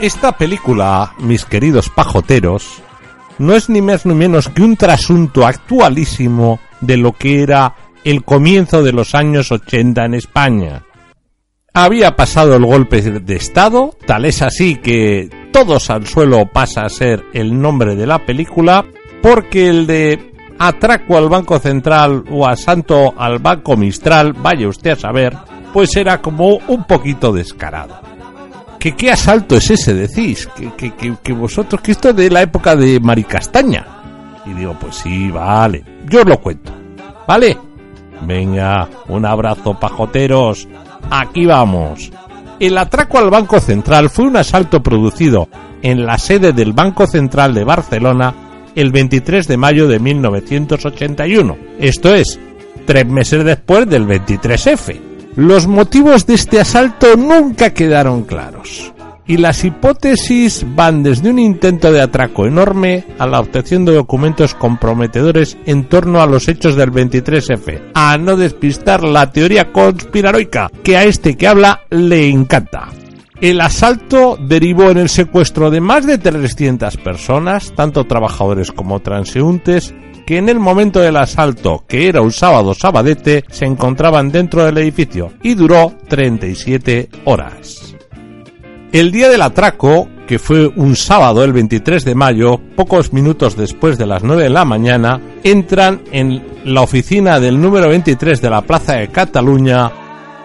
[0.00, 2.80] Esta película, mis queridos pajoteros,
[3.36, 8.24] no es ni más ni menos que un trasunto actualísimo de lo que era el
[8.24, 10.82] comienzo de los años 80 en España.
[11.72, 16.88] Había pasado el golpe de Estado, tal es así que Todos al suelo pasa a
[16.88, 18.84] ser el nombre de la película,
[19.22, 24.96] porque el de Atraco al Banco Central o Asanto al Banco Mistral, vaya usted a
[24.96, 25.36] saber,
[25.72, 28.00] pues era como un poquito descarado.
[28.78, 30.48] ¿Que qué asalto es ese, decís?
[30.56, 33.86] Que, que, que, que vosotros, que esto es de la época de Maricastaña.
[34.46, 36.72] Y digo, pues sí, vale, yo os lo cuento.
[37.26, 37.56] ¿Vale?
[38.22, 40.68] Venga, un abrazo, pajoteros.
[41.10, 42.10] Aquí vamos.
[42.58, 45.48] El atraco al Banco Central fue un asalto producido
[45.82, 48.34] en la sede del Banco Central de Barcelona
[48.74, 51.56] el 23 de mayo de 1981.
[51.78, 52.38] Esto es,
[52.86, 55.00] tres meses después del 23F.
[55.36, 58.92] Los motivos de este asalto nunca quedaron claros.
[59.30, 64.56] Y las hipótesis van desde un intento de atraco enorme a la obtención de documentos
[64.56, 70.96] comprometedores en torno a los hechos del 23F, a no despistar la teoría conspiranoica que
[70.96, 72.88] a este que habla le encanta.
[73.40, 79.94] El asalto derivó en el secuestro de más de 300 personas, tanto trabajadores como transeúntes,
[80.26, 84.78] que en el momento del asalto, que era un sábado sabadete, se encontraban dentro del
[84.78, 87.89] edificio y duró 37 horas.
[88.92, 93.96] El día del atraco, que fue un sábado el 23 de mayo, pocos minutos después
[93.98, 98.62] de las 9 de la mañana, entran en la oficina del número 23 de la
[98.62, 99.92] Plaza de Cataluña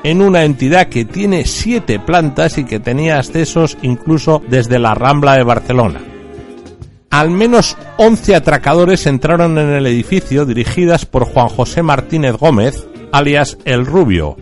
[0.03, 5.33] en una entidad que tiene siete plantas y que tenía accesos incluso desde la Rambla
[5.33, 6.01] de Barcelona.
[7.09, 13.57] Al menos 11 atracadores entraron en el edificio dirigidas por Juan José Martínez Gómez, alias
[13.66, 14.38] El Rubio.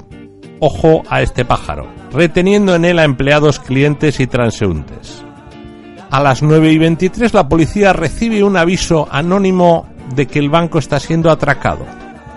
[0.59, 5.23] Ojo a este pájaro, reteniendo en él a empleados, clientes y transeúntes.
[6.11, 10.77] A las 9 y 23 la policía recibe un aviso anónimo de que el banco
[10.77, 11.85] está siendo atracado.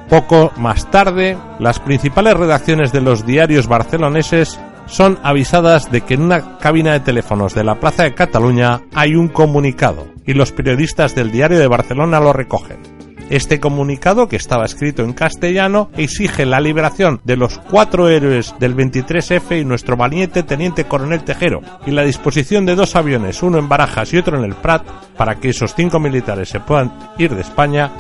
[0.09, 6.23] Poco más tarde, las principales redacciones de los diarios barceloneses son avisadas de que en
[6.23, 11.15] una cabina de teléfonos de la Plaza de Cataluña hay un comunicado y los periodistas
[11.15, 12.96] del diario de Barcelona lo recogen.
[13.29, 18.77] Este comunicado, que estaba escrito en castellano, exige la liberación de los cuatro héroes del
[18.77, 23.69] 23F y nuestro valiente teniente coronel Tejero, y la disposición de dos aviones, uno en
[23.69, 27.41] Barajas y otro en el Prat, para que esos cinco militares se puedan ir de
[27.41, 27.91] España,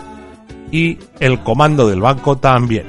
[0.70, 2.86] y el comando del banco también.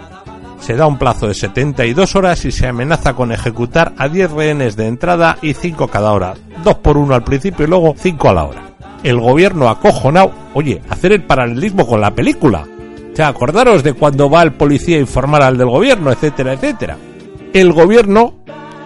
[0.60, 4.76] Se da un plazo de 72 horas y se amenaza con ejecutar a 10 rehenes
[4.76, 6.36] de entrada y 5 cada hora.
[6.64, 8.67] Dos por uno al principio y luego 5 a la hora.
[9.04, 12.66] El gobierno acojonado, oye, hacer el paralelismo con la película.
[13.12, 16.98] O sea, acordaros de cuando va el policía a informar al del gobierno, etcétera, etcétera.
[17.54, 18.36] El gobierno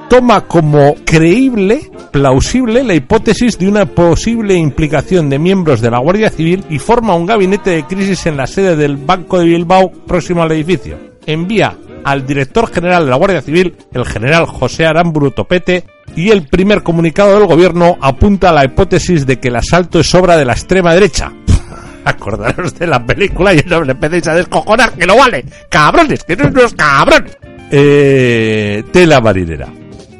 [0.09, 6.29] toma como creíble, plausible, la hipótesis de una posible implicación de miembros de la Guardia
[6.29, 10.43] Civil y forma un gabinete de crisis en la sede del Banco de Bilbao próximo
[10.43, 10.97] al edificio.
[11.25, 15.85] Envía al director general de la Guardia Civil, el general José Aramburu Topete,
[16.15, 20.13] y el primer comunicado del gobierno apunta a la hipótesis de que el asalto es
[20.15, 21.31] obra de la extrema derecha.
[22.05, 25.45] Acordaros de la película y no os empecéis a descojonar, que lo vale.
[25.69, 27.25] Cabrones, que no es cabrón.
[27.71, 29.67] Eh, tela marinera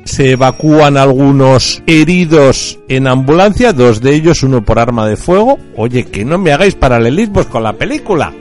[0.04, 5.58] se evacúan algunos heridos en ambulancia, dos de ellos, uno por arma de fuego.
[5.78, 8.34] Oye, que no me hagáis paralelismos con la película.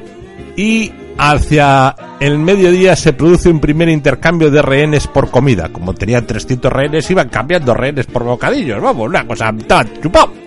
[0.57, 5.69] Y hacia el mediodía se produce un primer intercambio de rehenes por comida.
[5.69, 8.81] Como tenían 300 rehenes, iban cambiando rehenes por bocadillos.
[8.81, 9.91] Vamos, una cosa tan.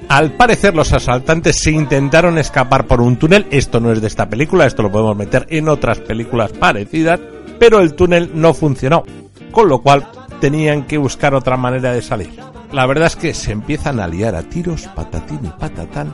[0.10, 3.46] Al parecer los asaltantes se intentaron escapar por un túnel.
[3.52, 7.20] Esto no es de esta película, esto lo podemos meter en otras películas parecidas.
[7.60, 9.04] Pero el túnel no funcionó.
[9.52, 10.08] Con lo cual
[10.42, 12.32] tenían que buscar otra manera de salir.
[12.72, 16.12] La verdad es que se empiezan a liar a tiros, patatín y patatán,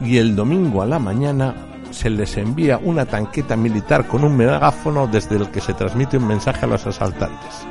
[0.00, 5.06] y el domingo a la mañana se les envía una tanqueta militar con un megáfono
[5.06, 7.66] desde el que se transmite un mensaje a los asaltantes.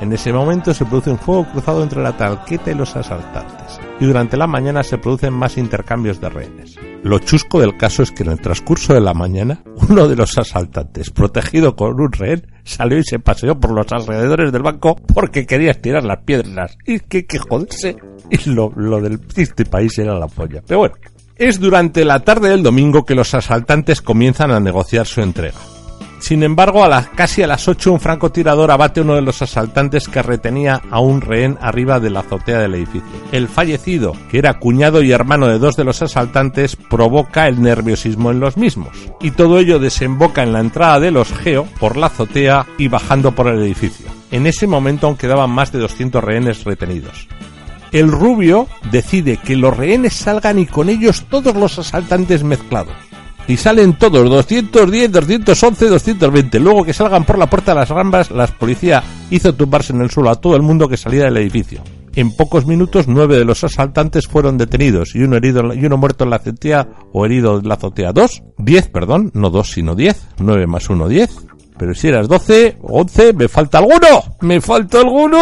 [0.00, 4.04] En ese momento se produce un fuego cruzado entre la tanqueta y los asaltantes, y
[4.04, 6.76] durante la mañana se producen más intercambios de rehenes.
[7.02, 10.36] Lo chusco del caso es que en el transcurso de la mañana, uno de los
[10.36, 15.46] asaltantes, protegido con un rehén, salió y se paseó por los alrededores del banco porque
[15.46, 16.76] quería estirar las piedras.
[16.84, 17.96] Y que, que joderse.
[18.28, 18.70] Y lo,
[19.00, 20.62] del este país era la polla.
[20.66, 20.96] Pero bueno,
[21.38, 25.58] es durante la tarde del domingo que los asaltantes comienzan a negociar su entrega.
[26.18, 29.42] Sin embargo, a las, casi a las 8 un francotirador abate a uno de los
[29.42, 33.08] asaltantes que retenía a un rehén arriba de la azotea del edificio.
[33.32, 38.30] El fallecido, que era cuñado y hermano de dos de los asaltantes, provoca el nerviosismo
[38.30, 38.96] en los mismos.
[39.20, 43.32] Y todo ello desemboca en la entrada de los Geo por la azotea y bajando
[43.32, 44.06] por el edificio.
[44.30, 47.28] En ese momento aún quedaban más de 200 rehenes retenidos.
[47.92, 52.94] El rubio decide que los rehenes salgan y con ellos todos los asaltantes mezclados
[53.48, 56.60] y salen todos 210, 211, 220.
[56.60, 60.10] Luego que salgan por la puerta de las rambas, la policía hizo tumbarse en el
[60.10, 61.82] suelo a todo el mundo que salía del edificio.
[62.14, 66.24] En pocos minutos, nueve de los asaltantes fueron detenidos y uno herido y uno muerto
[66.24, 68.12] en la azotea o herido en la azotea.
[68.12, 70.26] Dos, diez, perdón, no dos sino diez.
[70.38, 71.46] Nueve más uno, diez.
[71.78, 74.36] Pero si eras 12 o 11, me falta alguno.
[74.40, 75.38] Me falta alguno.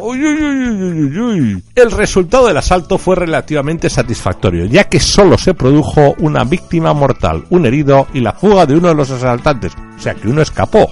[0.00, 5.54] Uy, uy, uy, uy, El resultado del asalto fue relativamente satisfactorio, ya que solo se
[5.54, 10.00] produjo una víctima mortal, un herido y la fuga de uno de los asaltantes, o
[10.00, 10.88] sea que uno escapó.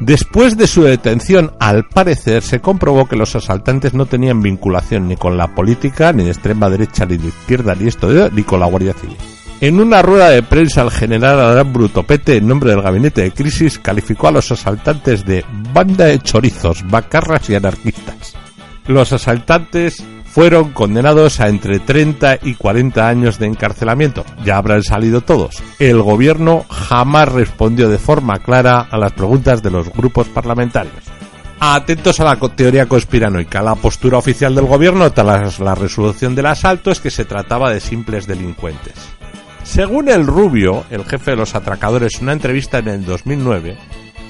[0.00, 5.16] Después de su detención, al parecer se comprobó que los asaltantes no tenían vinculación ni
[5.16, 8.66] con la política, ni de extrema derecha, ni de izquierda, ni esto, ni con la
[8.66, 9.16] Guardia Civil.
[9.62, 13.78] En una rueda de prensa, el general Adán Brutopete, en nombre del gabinete de crisis,
[13.78, 18.34] calificó a los asaltantes de banda de chorizos, bacarras y anarquistas.
[18.88, 24.24] Los asaltantes fueron condenados a entre 30 y 40 años de encarcelamiento.
[24.44, 25.62] Ya habrán salido todos.
[25.78, 31.04] El gobierno jamás respondió de forma clara a las preguntas de los grupos parlamentarios.
[31.60, 33.62] Atentos a la teoría conspiranoica.
[33.62, 37.78] La postura oficial del gobierno tras la resolución del asalto es que se trataba de
[37.78, 39.21] simples delincuentes.
[39.72, 43.78] Según el Rubio, el jefe de los atracadores, en una entrevista en el 2009,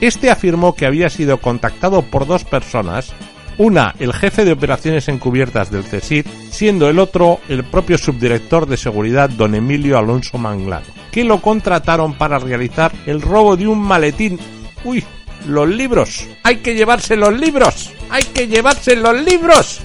[0.00, 3.12] este afirmó que había sido contactado por dos personas,
[3.59, 8.77] una el jefe de operaciones encubiertas del CSID, siendo el otro el propio subdirector de
[8.77, 14.39] seguridad don Emilio Alonso Manglano, que lo contrataron para realizar el robo de un maletín.
[14.85, 15.03] ¡Uy!
[15.49, 16.25] Los libros.
[16.44, 17.91] Hay que llevarse los libros.
[18.11, 19.81] Hay que llevarse los libros.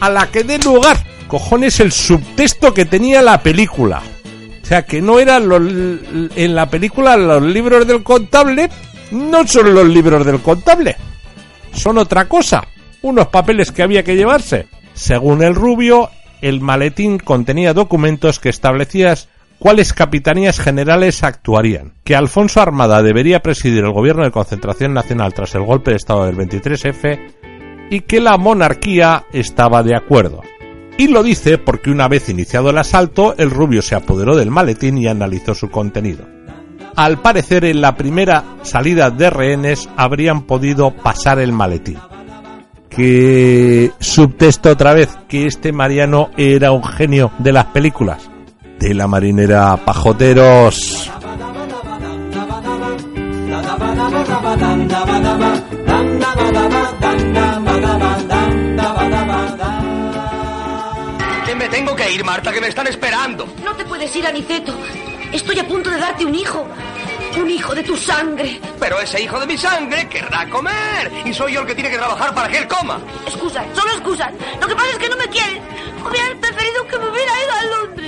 [0.00, 0.98] A la que dé lugar.
[1.28, 4.02] Cojones el subtexto que tenía la película.
[4.68, 5.62] Sea, que no eran los,
[6.36, 8.68] en la película los libros del contable,
[9.12, 10.94] no son los libros del contable.
[11.72, 12.68] Son otra cosa.
[13.00, 14.66] Unos papeles que había que llevarse.
[14.92, 16.10] Según el rubio,
[16.42, 19.16] el maletín contenía documentos que establecían
[19.58, 25.54] cuáles capitanías generales actuarían, que Alfonso Armada debería presidir el gobierno de concentración nacional tras
[25.54, 30.42] el golpe de Estado del 23F y que la monarquía estaba de acuerdo.
[30.98, 34.98] Y lo dice porque una vez iniciado el asalto, el rubio se apoderó del maletín
[34.98, 36.26] y analizó su contenido.
[36.96, 41.98] Al parecer, en la primera salida de rehenes habrían podido pasar el maletín.
[42.90, 48.28] Que subtexto otra vez que este Mariano era un genio de las películas.
[48.80, 51.08] De la marinera Pajoteros.
[62.10, 63.46] Ir, Marta, que me están esperando.
[63.62, 64.74] No te puedes ir, Aniceto.
[65.32, 66.66] Estoy a punto de darte un hijo.
[67.36, 68.60] Un hijo de tu sangre.
[68.80, 71.12] Pero ese hijo de mi sangre querrá comer.
[71.24, 73.00] Y soy yo el que tiene que trabajar para que él coma.
[73.26, 74.32] Excusas, solo excusas.
[74.60, 75.60] Lo que pasa es que no me quieres.
[76.04, 78.07] Hubieras preferido que me hubiera ido a Londres.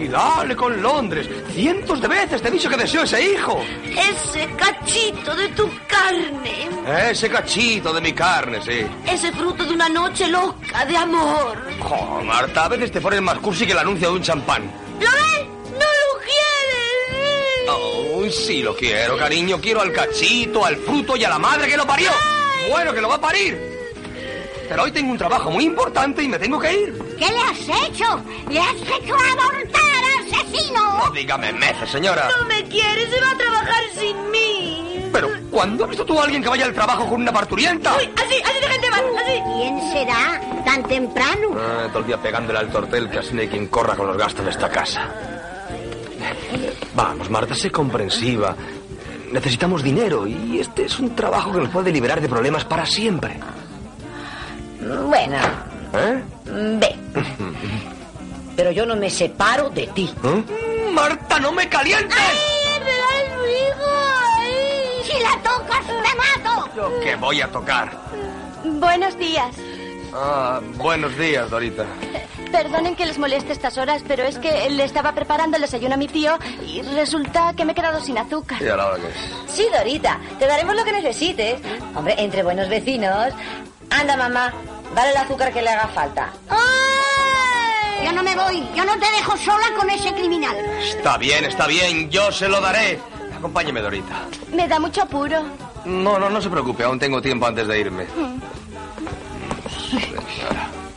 [0.00, 1.28] Y dale con Londres.
[1.52, 3.60] Cientos de veces te he dicho que deseo ese hijo.
[3.84, 7.10] Ese cachito de tu carne.
[7.10, 8.86] Ese cachito de mi carne, sí.
[9.06, 11.58] Ese fruto de una noche loca de amor.
[11.82, 14.70] Oh, Marta, a veces te pones más cursi que el anuncio de un champán.
[15.00, 15.46] ¿Lo ves?
[15.72, 17.68] ¡No lo quieres!
[17.70, 19.60] Oh, sí lo quiero, cariño.
[19.60, 22.10] Quiero al cachito, al fruto y a la madre que lo parió.
[22.70, 23.77] Bueno, que lo va a parir.
[24.68, 26.98] Pero hoy tengo un trabajo muy importante y me tengo que ir.
[27.18, 28.22] ¿Qué le has hecho?
[28.50, 31.04] ¿Le has hecho abortar, asesino?
[31.04, 32.28] No dígame mece, señora.
[32.38, 35.08] No me quieres, se va a trabajar sin mí.
[35.12, 37.96] Pero, ¿cuándo has visto tú a alguien que vaya al trabajo con una parturienta?
[37.96, 39.42] Uy, así, así de gente va, así.
[39.56, 41.48] ¿Quién será tan temprano?
[41.56, 44.18] Ah, todo el día pegándole al tortel que así no hay quien corra con los
[44.18, 45.10] gastos de esta casa.
[46.94, 48.54] Vamos, Marta, sé comprensiva.
[49.32, 53.38] Necesitamos dinero y este es un trabajo que nos puede liberar de problemas para siempre.
[54.80, 55.36] Bueno.
[55.94, 56.22] ¿Eh?
[56.46, 56.96] Mm, ve.
[58.56, 60.12] Pero yo no me separo de ti.
[60.22, 60.44] ¿Eh?
[60.90, 62.18] Mm, ¡Marta, no me calientes!
[62.18, 65.04] ¡Ay, me mi hijo!
[65.04, 66.68] ¡Si la tocas, te mato!
[66.76, 67.92] ¿Yo qué voy a tocar?
[68.64, 69.54] Buenos días.
[70.14, 71.84] Ah, buenos días, Dorita.
[72.50, 75.98] Perdonen que les moleste estas horas, pero es que le estaba preparando el desayuno a
[75.98, 78.60] mi tío y resulta que me he quedado sin azúcar.
[78.62, 79.54] ¿Y ahora qué es?
[79.54, 81.60] Sí, Dorita, te daremos lo que necesites.
[81.94, 83.34] Hombre, entre buenos vecinos,
[83.90, 84.52] Anda, mamá,
[84.94, 86.32] dale el azúcar que le haga falta.
[88.04, 90.56] Yo no me voy, yo no te dejo sola con ese criminal.
[90.80, 92.98] Está bien, está bien, yo se lo daré.
[93.36, 94.22] Acompáñeme, Dorita.
[94.52, 95.42] Me da mucho apuro.
[95.84, 98.06] No, no, no se preocupe, aún tengo tiempo antes de irme.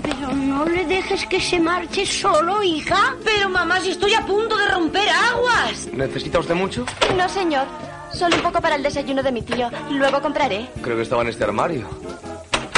[0.03, 3.15] Pero no le dejes que se marche solo, hija.
[3.24, 5.88] Pero mamá, si estoy a punto de romper aguas.
[5.93, 6.86] ¿Necesita usted mucho?
[7.15, 7.67] No, señor.
[8.13, 9.69] Solo un poco para el desayuno de mi tío.
[9.89, 10.69] Luego compraré.
[10.81, 11.88] Creo que estaba en este armario.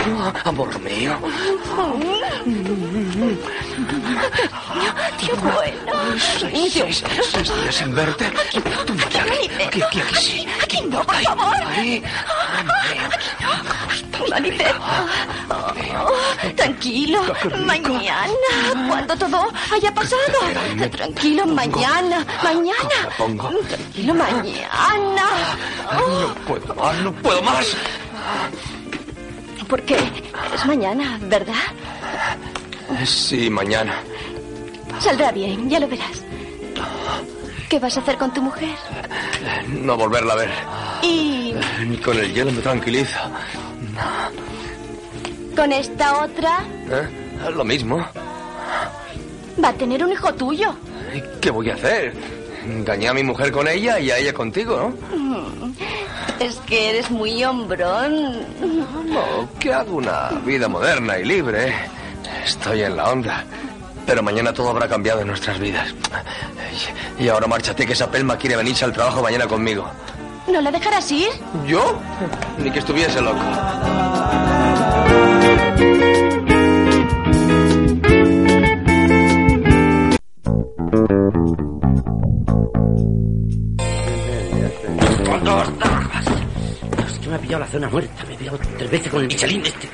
[0.06, 1.18] Ah, amor mío.
[5.18, 5.94] Tío bueno.
[6.40, 8.30] Seis, seis, seis días sin verte.
[8.86, 10.48] Tú aquí, aquí, aquí, aquí, sí.
[10.62, 11.56] Aquí no, por favor.
[11.68, 12.04] Ahí.
[16.56, 17.22] Tranquilo.
[17.66, 20.40] Mañana, cuando todo haya pasado.
[20.92, 22.26] Tranquilo, mañana.
[22.44, 22.98] Mañana.
[23.70, 25.26] Tranquilo, mañana.
[25.94, 27.68] No puedo más, no puedo más.
[29.68, 29.98] ¿Por qué?
[30.54, 31.54] Es mañana, ¿verdad?
[33.06, 33.96] Sí, mañana.
[35.00, 36.24] Saldrá bien, ya lo verás.
[37.70, 38.76] ¿Qué vas a hacer con tu mujer?
[39.68, 40.50] No volverla a ver.
[41.02, 41.54] Y
[41.88, 43.30] Ni con el hielo me tranquiliza.
[45.56, 47.50] con esta otra ¿Eh?
[47.56, 47.98] Lo mismo.
[49.64, 50.74] va a tener un hijo tuyo.
[51.16, 52.14] ¿Y ¿Qué voy a hacer?
[52.66, 54.78] Engañé a mi mujer con ella y a ella contigo,
[55.12, 55.74] ¿no?
[56.40, 58.40] Es que eres muy hombrón.
[59.08, 61.74] No, que hago una vida moderna y libre.
[62.46, 63.44] Estoy en la onda.
[64.06, 65.94] Pero mañana todo habrá cambiado en nuestras vidas.
[67.20, 69.86] Y ahora márchate, que esa pelma quiere venirse al trabajo mañana conmigo.
[70.48, 71.30] ¿No la dejarás ir?
[71.66, 72.00] ¿Yo?
[72.58, 73.40] Ni que estuviese loco.
[87.44, 88.24] Pillado la zona muerta.
[88.26, 89.90] Me he pillado tres veces con el Michelin este.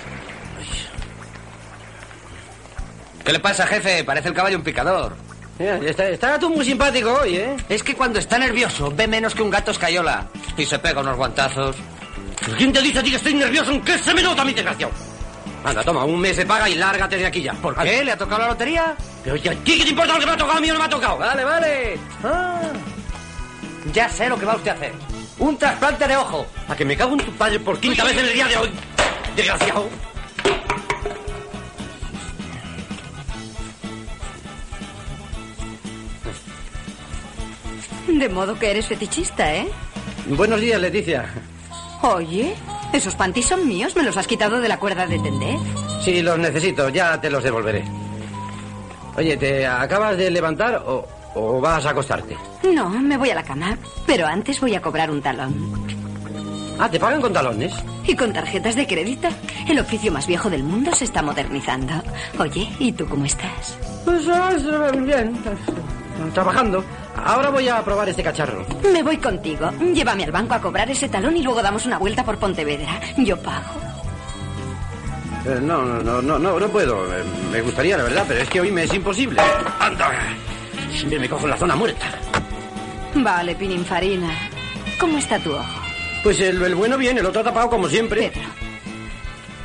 [3.26, 4.04] ¿Qué le pasa, jefe?
[4.04, 5.16] Parece el caballo un picador.
[5.60, 7.58] Está, está tú muy simpático hoy, ¿eh?
[7.68, 10.28] Es que cuando está nervioso ve menos que un gato escayola.
[10.58, 11.76] Y se pega unos guantazos.
[12.58, 13.72] ¿Quién te dice a ti que estoy nervioso?
[13.72, 14.94] ¿En qué se me nota, mi desgraciado?
[15.64, 17.54] Anda, toma, un mes de paga y lárgate de aquí ya.
[17.54, 18.04] ¿Por qué?
[18.06, 18.96] ¿Le ha tocado la lotería?
[19.24, 20.58] Pero oye, ¿a ti qué te importa lo que me ha tocado?
[20.58, 21.18] A mí no me ha tocado.
[21.18, 22.00] Vale, vale.
[22.24, 22.62] Ah,
[23.92, 24.94] ya sé lo que va usted a hacer.
[25.40, 26.46] Un trasplante de ojo.
[26.68, 28.70] A que me cago en tu padre por quinta vez en el día de hoy.
[29.36, 29.90] Desgraciado.
[38.08, 39.68] De modo que eres fetichista, ¿eh?
[40.28, 41.26] Buenos días, Leticia.
[42.02, 42.54] Oye,
[42.92, 45.58] esos panties son míos, me los has quitado de la cuerda de tender.
[46.04, 47.84] Si los necesito, ya te los devolveré.
[49.16, 52.36] Oye, ¿te acabas de levantar o, o vas a acostarte?
[52.74, 55.88] No, me voy a la cama, pero antes voy a cobrar un talón.
[56.80, 57.74] Ah, ¿te pagan con talones?
[58.08, 59.28] Y con tarjetas de crédito.
[59.68, 61.94] El oficio más viejo del mundo se está modernizando.
[62.40, 63.78] Oye, ¿y tú cómo estás?
[64.06, 64.52] Pues ah,
[64.98, 65.38] bien,
[66.34, 66.84] trabajando.
[67.26, 68.66] Ahora voy a probar este cacharro.
[68.94, 69.70] Me voy contigo.
[69.94, 73.00] Llévame al banco a cobrar ese talón y luego damos una vuelta por Pontevedra.
[73.18, 73.74] Yo pago.
[75.46, 77.06] Eh, no, no, no, no, no, no puedo.
[77.14, 79.42] Eh, Me gustaría, la verdad, pero es que hoy me es imposible.
[79.80, 80.12] ¡Anda!
[81.00, 82.08] Siempre me cojo en la zona muerta.
[83.16, 84.30] Vale, Pininfarina.
[85.00, 85.82] ¿Cómo está tu ojo?
[86.24, 88.30] Pues el, el bueno bien, el otro tapado como siempre.
[88.30, 88.50] Pedro,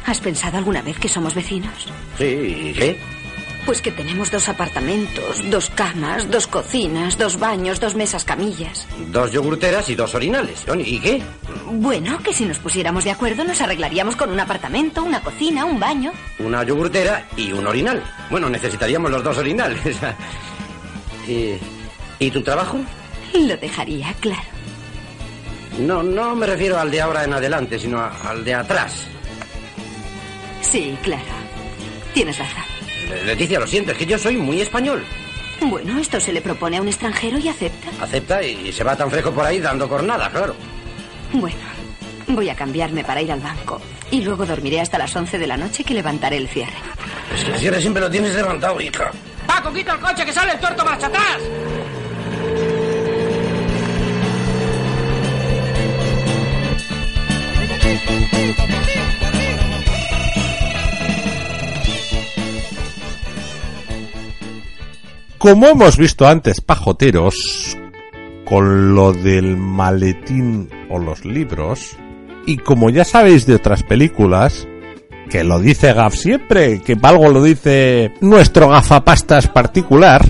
[0.06, 1.88] ¿has pensado alguna vez que somos vecinos?
[2.16, 3.00] Sí, ¿y qué?
[3.66, 8.86] Pues que tenemos dos apartamentos, dos camas, dos cocinas, dos baños, dos mesas camillas.
[9.10, 10.64] Dos yogurteras y dos orinales.
[10.84, 11.20] ¿Y qué?
[11.72, 15.80] Bueno, que si nos pusiéramos de acuerdo nos arreglaríamos con un apartamento, una cocina, un
[15.80, 16.12] baño.
[16.38, 18.04] Una yogurtera y un orinal.
[18.30, 19.80] Bueno, necesitaríamos los dos orinales.
[21.26, 21.54] ¿Y,
[22.18, 22.78] ¿Y tu trabajo?
[23.34, 24.42] Lo dejaría claro.
[25.78, 29.06] No, no me refiero al de ahora en adelante, sino a- al de atrás.
[30.60, 31.22] Sí, claro.
[32.12, 32.62] Tienes razón.
[33.08, 35.04] Le- Leticia, lo siento, es que yo soy muy español.
[35.62, 37.88] Bueno, esto se le propone a un extranjero y acepta.
[38.04, 40.54] Acepta y se va tan fresco por ahí dando cornada, claro.
[41.32, 41.56] Bueno,
[42.28, 43.80] voy a cambiarme para ir al banco.
[44.10, 46.72] Y luego dormiré hasta las 11 de la noche que levantaré el cierre.
[47.34, 49.10] Es que el cierre siempre lo tienes levantado, hija.
[49.46, 51.40] ¡Paco, quita el coche que sale el tuerto marcha atrás!
[65.38, 67.76] Como hemos visto antes, pajoteros,
[68.46, 71.98] con lo del maletín o los libros,
[72.46, 74.68] Y como ya sabéis de otras películas,
[75.28, 80.24] que lo dice Gaf siempre, que algo lo dice nuestro gafapastas particular,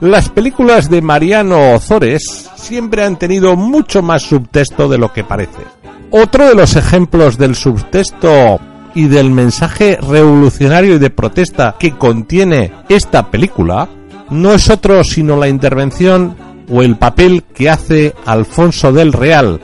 [0.00, 5.62] las películas de Mariano Ozores siempre han tenido mucho más subtexto de lo que parece.
[6.10, 8.58] Otro de los ejemplos del subtexto
[8.94, 13.88] y del mensaje revolucionario y de protesta que contiene esta película
[14.30, 16.36] no es otro sino la intervención
[16.70, 19.60] o el papel que hace Alfonso del Real,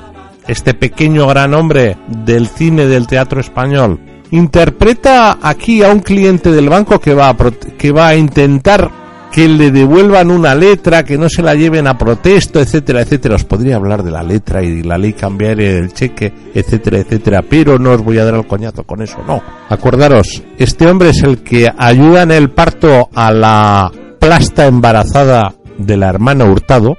[0.47, 4.01] este pequeño gran hombre del cine del teatro español.
[4.31, 7.37] Interpreta aquí a un cliente del banco que va a,
[7.79, 8.91] que va a intentar
[9.37, 13.35] que le devuelvan una letra, que no se la lleven a protesto, etcétera, etcétera.
[13.35, 17.79] Os podría hablar de la letra y la ley cambiar el cheque, etcétera, etcétera, pero
[17.79, 19.43] no os voy a dar el coñazo con eso, no.
[19.69, 25.97] Acordaros, este hombre es el que ayuda en el parto a la plasta embarazada de
[25.99, 26.97] la hermana Hurtado.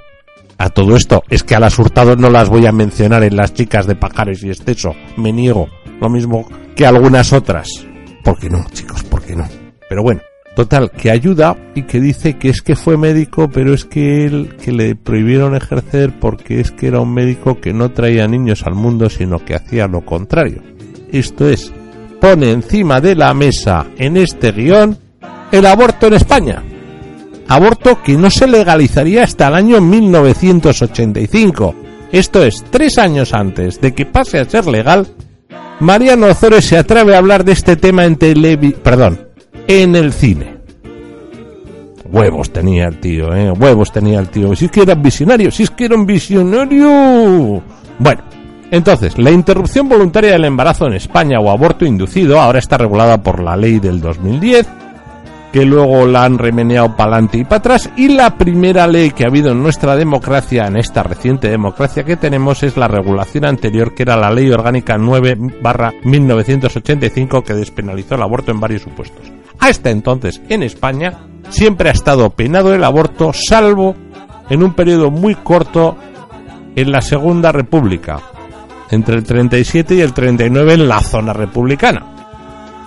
[0.59, 3.53] A todo esto, es que a las Hurtado no las voy a mencionar en las
[3.53, 5.67] chicas de Pajares y Esteso, me niego,
[5.99, 7.67] lo mismo que algunas otras.
[8.23, 9.03] ¿Por qué no, chicos?
[9.03, 9.47] ¿Por qué no?
[9.89, 10.21] Pero bueno,
[10.57, 14.55] Total, que ayuda y que dice que es que fue médico, pero es que él,
[14.59, 18.73] que le prohibieron ejercer porque es que era un médico que no traía niños al
[18.73, 20.63] mundo, sino que hacía lo contrario.
[21.11, 21.71] Esto es,
[22.19, 24.97] pone encima de la mesa en este guion
[25.51, 26.63] el aborto en España.
[27.47, 31.75] Aborto que no se legalizaría hasta el año 1985.
[32.11, 35.05] Esto es, tres años antes de que pase a ser legal,
[35.79, 39.27] Mariano Ozores se atreve a hablar de este tema en televisión, perdón,
[39.67, 40.57] en el cine.
[42.05, 43.51] Huevos tenía el tío, ¿eh?
[43.51, 44.55] Huevos tenía el tío.
[44.55, 47.61] Si es que era visionario, si es que era un visionario.
[47.99, 48.21] Bueno,
[48.71, 53.41] entonces, la interrupción voluntaria del embarazo en España o aborto inducido ahora está regulada por
[53.41, 54.67] la ley del 2010
[55.51, 57.89] que luego la han remeneado para adelante y para atrás.
[57.95, 62.17] Y la primera ley que ha habido en nuestra democracia, en esta reciente democracia que
[62.17, 68.15] tenemos, es la regulación anterior, que era la Ley Orgánica 9 barra 1985, que despenalizó
[68.15, 69.31] el aborto en varios supuestos.
[69.59, 73.95] Hasta entonces, en España, siempre ha estado penado el aborto, salvo
[74.49, 75.97] en un periodo muy corto
[76.75, 78.19] en la Segunda República,
[78.91, 82.05] entre el 37 y el 39 en la zona republicana.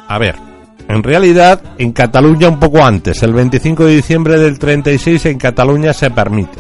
[0.07, 0.50] A ver,
[0.91, 5.93] en realidad, en Cataluña un poco antes, el 25 de diciembre del 36 en Cataluña
[5.93, 6.59] se permite.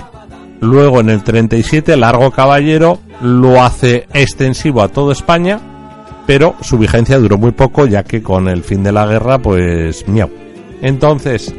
[0.60, 5.58] Luego en el 37 Largo Caballero lo hace extensivo a toda España,
[6.28, 10.06] pero su vigencia duró muy poco ya que con el fin de la guerra pues
[10.06, 10.30] miau.
[10.80, 11.52] Entonces,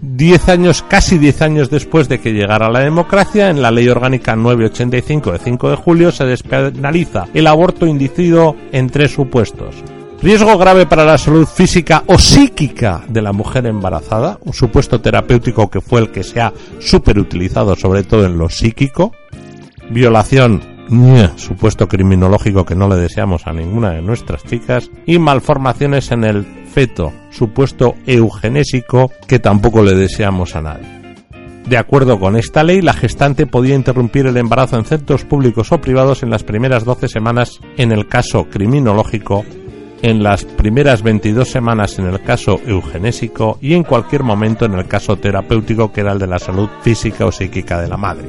[0.00, 4.34] 10 años, casi 10 años después de que llegara la democracia, en la Ley Orgánica
[4.34, 9.76] 985 de 5 de julio se despenaliza el aborto inducido en tres supuestos
[10.22, 15.70] Riesgo grave para la salud física o psíquica de la mujer embarazada, un supuesto terapéutico
[15.70, 19.12] que fue el que se ha superutilizado sobre todo en lo psíquico.
[19.88, 20.60] Violación,
[21.36, 24.90] supuesto criminológico que no le deseamos a ninguna de nuestras chicas.
[25.06, 31.00] Y malformaciones en el feto, supuesto eugenésico que tampoco le deseamos a nadie.
[31.66, 35.80] De acuerdo con esta ley, la gestante podía interrumpir el embarazo en centros públicos o
[35.80, 39.44] privados en las primeras 12 semanas en el caso criminológico
[40.02, 44.86] en las primeras 22 semanas en el caso eugenésico y en cualquier momento en el
[44.86, 48.28] caso terapéutico que era el de la salud física o psíquica de la madre.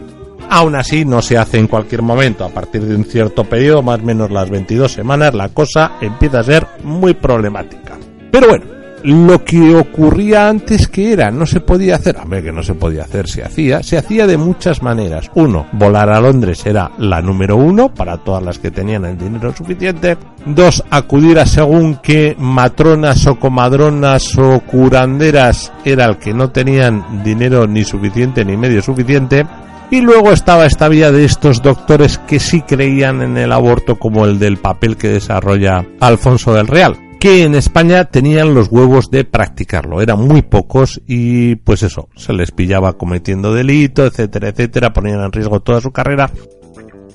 [0.49, 2.43] Aún así, no se hace en cualquier momento.
[2.43, 6.39] A partir de un cierto periodo, más o menos las 22 semanas, la cosa empieza
[6.39, 7.97] a ser muy problemática.
[8.31, 8.65] Pero bueno,
[9.03, 12.73] lo que ocurría antes que era, no se podía hacer, a ver que no se
[12.73, 15.29] podía hacer, se hacía, se hacía de muchas maneras.
[15.35, 19.53] Uno, volar a Londres era la número uno para todas las que tenían el dinero
[19.55, 20.17] suficiente.
[20.45, 27.23] Dos, acudir a según qué matronas o comadronas o curanderas era el que no tenían
[27.23, 29.45] dinero ni suficiente ni medio suficiente.
[29.89, 34.25] Y luego estaba esta vía de estos doctores que sí creían en el aborto como
[34.25, 39.23] el del papel que desarrolla Alfonso del Real que en España tenían los huevos de
[39.25, 40.01] practicarlo.
[40.01, 45.31] Eran muy pocos y pues eso, se les pillaba cometiendo delito, etcétera, etcétera, ponían en
[45.31, 46.31] riesgo toda su carrera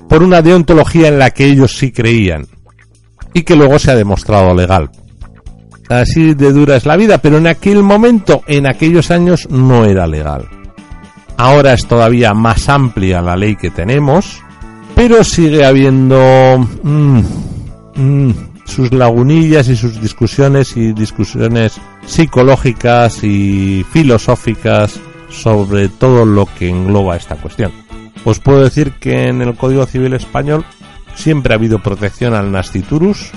[0.09, 2.47] por una deontología en la que ellos sí creían
[3.35, 4.91] y que luego se ha demostrado legal.
[5.89, 10.07] Así de dura es la vida, pero en aquel momento, en aquellos años, no era
[10.07, 10.49] legal.
[11.37, 14.41] Ahora es todavía más amplia la ley que tenemos,
[14.95, 16.65] pero sigue habiendo...
[16.85, 17.23] Mm,
[17.97, 25.01] mm, sus lagunillas y sus discusiones y discusiones psicológicas y filosóficas
[25.31, 27.73] sobre todo lo que engloba esta cuestión.
[28.25, 30.65] Os puedo decir que en el Código Civil Español
[31.15, 33.31] siempre ha habido protección al nasciturus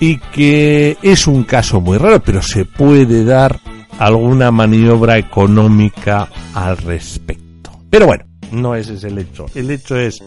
[0.00, 3.60] y que es un caso muy raro, pero se puede dar
[3.98, 7.70] alguna maniobra económica al respecto.
[7.90, 9.46] Pero bueno, no ese es el hecho.
[9.54, 10.18] El hecho es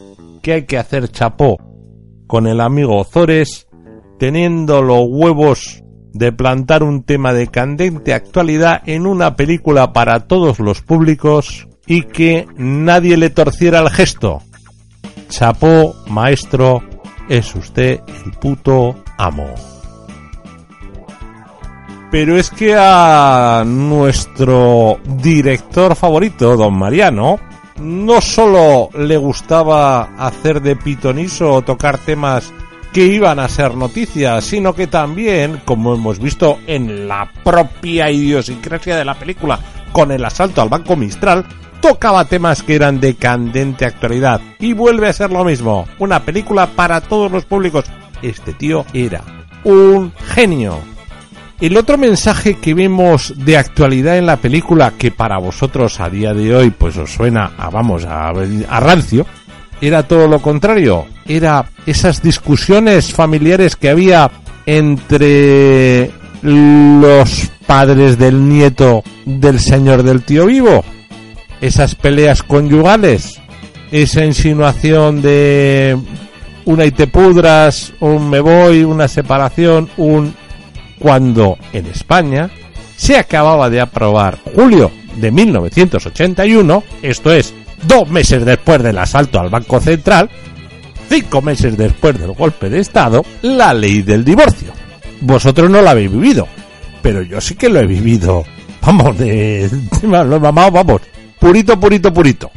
[0.41, 1.57] que hay que hacer chapó
[2.27, 3.66] con el amigo Zores,
[4.19, 10.59] teniendo los huevos de plantar un tema de candente actualidad en una película para todos
[10.59, 14.41] los públicos y que nadie le torciera el gesto.
[15.29, 16.81] Chapó, maestro,
[17.29, 19.53] es usted el puto amo.
[22.09, 27.37] Pero es que a nuestro director favorito, don Mariano,
[27.81, 32.53] no solo le gustaba hacer de pitoniso o tocar temas
[32.93, 38.95] que iban a ser noticias, sino que también, como hemos visto en la propia idiosincrasia
[38.95, 39.59] de la película,
[39.91, 41.45] con el asalto al Banco Mistral,
[41.81, 44.41] tocaba temas que eran de candente actualidad.
[44.59, 47.85] Y vuelve a ser lo mismo, una película para todos los públicos.
[48.21, 49.21] Este tío era
[49.63, 50.79] un genio.
[51.59, 56.33] El otro mensaje que vemos de actualidad en la película, que para vosotros a día
[56.33, 59.25] de hoy pues os suena a, vamos, a, a rancio,
[59.81, 61.05] era todo lo contrario.
[61.25, 64.31] Era esas discusiones familiares que había
[64.65, 66.11] entre
[66.41, 70.83] los padres del nieto del señor del tío vivo.
[71.61, 73.39] Esas peleas conyugales.
[73.91, 75.97] Esa insinuación de
[76.65, 80.35] una y te pudras, un me voy, una separación, un
[80.99, 82.49] cuando en España
[82.97, 89.49] se acababa de aprobar julio de 1981, esto es, dos meses después del asalto al
[89.49, 90.29] Banco Central,
[91.09, 94.71] cinco meses después del golpe de Estado, la ley del divorcio.
[95.21, 96.47] Vosotros no la habéis vivido,
[97.01, 98.43] pero yo sí que lo he vivido.
[98.81, 99.69] Vamos, de...
[100.03, 101.01] Vamos, vamos,
[101.39, 102.49] purito, purito, purito.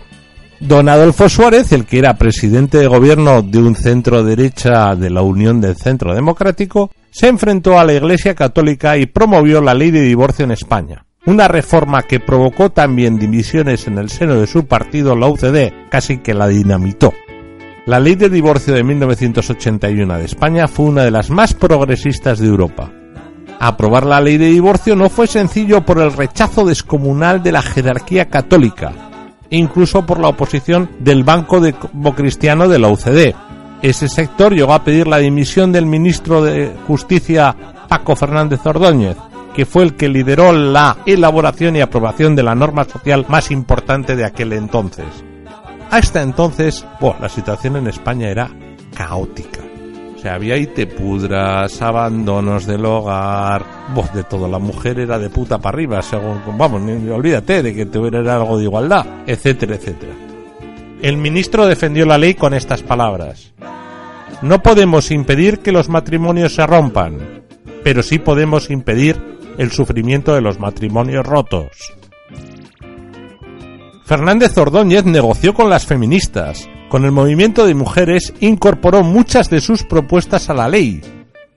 [0.61, 5.23] Don Adolfo Suárez, el que era presidente de gobierno de un centro derecha de la
[5.23, 10.03] Unión del Centro Democrático, se enfrentó a la Iglesia Católica y promovió la ley de
[10.03, 11.05] divorcio en España.
[11.27, 16.19] Una reforma que provocó también divisiones en el seno de su partido, la UCD, casi
[16.19, 17.13] que la dinamitó.
[17.87, 22.47] La ley de divorcio de 1981 de España fue una de las más progresistas de
[22.47, 22.91] Europa.
[23.59, 28.29] Aprobar la ley de divorcio no fue sencillo por el rechazo descomunal de la jerarquía
[28.29, 28.93] católica,
[29.51, 31.61] incluso por la oposición del Banco
[32.15, 33.35] Cristiano de la UCD,
[33.83, 37.57] ese sector llegó a pedir la dimisión del ministro de Justicia
[37.89, 39.17] Paco Fernández Ordóñez,
[39.55, 44.17] que fue el que lideró la elaboración y aprobación de la norma social más importante
[44.17, 45.07] de aquel entonces.
[45.91, 46.87] Hasta entonces,
[47.21, 48.51] la situación en España era
[48.95, 49.61] caótica.
[50.15, 54.47] O sea, había te pudras, abandonos del hogar, voz de todo.
[54.47, 58.65] La mujer era de puta para arriba, según, vamos, olvídate de que tuviera algo de
[58.65, 60.13] igualdad, etcétera, etcétera.
[61.01, 63.55] El ministro defendió la ley con estas palabras.
[64.43, 67.43] No podemos impedir que los matrimonios se rompan,
[67.83, 71.71] pero sí podemos impedir el sufrimiento de los matrimonios rotos.
[74.05, 76.69] Fernández Ordóñez negoció con las feministas.
[76.89, 81.01] Con el movimiento de mujeres incorporó muchas de sus propuestas a la ley,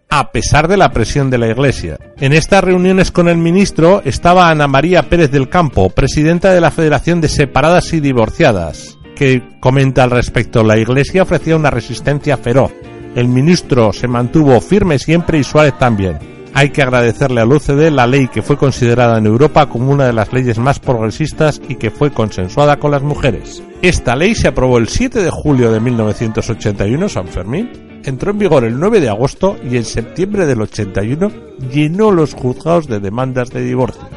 [0.10, 1.97] a pesar de la presión de la Iglesia.
[2.17, 6.69] En estas reuniones con el ministro estaba Ana María Pérez del Campo, presidenta de la
[6.69, 10.63] Federación de Separadas y Divorciadas que comenta al respecto.
[10.63, 12.71] La Iglesia ofrecía una resistencia feroz.
[13.15, 16.17] El ministro se mantuvo firme siempre y Suárez también.
[16.56, 20.13] Hay que agradecerle al UCD la ley que fue considerada en Europa como una de
[20.13, 23.63] las leyes más progresistas y que fue consensuada con las mujeres.
[23.82, 28.66] Esta ley se aprobó el 7 de julio de 1981, San Fermín, entró en vigor
[28.66, 31.32] el 9 de agosto y en septiembre del 81
[31.72, 34.08] llenó los juzgados de demandas de divorcio.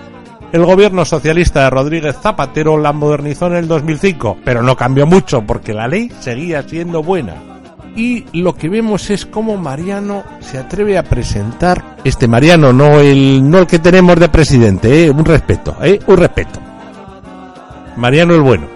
[0.53, 5.43] El gobierno socialista de Rodríguez Zapatero la modernizó en el 2005, pero no cambió mucho
[5.43, 7.56] porque la ley seguía siendo buena.
[7.97, 13.49] Y lo que vemos es cómo Mariano se atreve a presentar, este Mariano, no el,
[13.49, 15.11] no el que tenemos de presidente, ¿eh?
[15.11, 15.99] un respeto, ¿eh?
[16.07, 16.61] un respeto.
[17.97, 18.67] Mariano el bueno.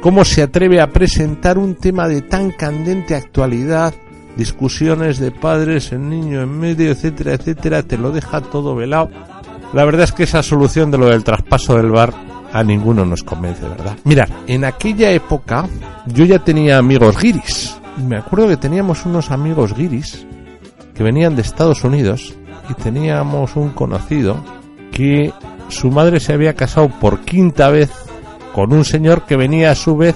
[0.00, 3.94] Cómo se atreve a presentar un tema de tan candente actualidad,
[4.36, 9.10] discusiones de padres, el niño en medio, etcétera, etcétera, te lo deja todo velado
[9.74, 12.14] la verdad es que esa solución de lo del traspaso del bar
[12.52, 13.96] a ninguno nos convence, ¿verdad?
[14.04, 15.66] Mirad, en aquella época
[16.06, 17.76] yo ya tenía amigos guiris.
[17.96, 20.26] Me acuerdo que teníamos unos amigos guiris
[20.94, 22.34] que venían de Estados Unidos
[22.68, 24.42] y teníamos un conocido
[24.90, 25.32] que
[25.68, 27.90] su madre se había casado por quinta vez
[28.52, 30.14] con un señor que venía a su vez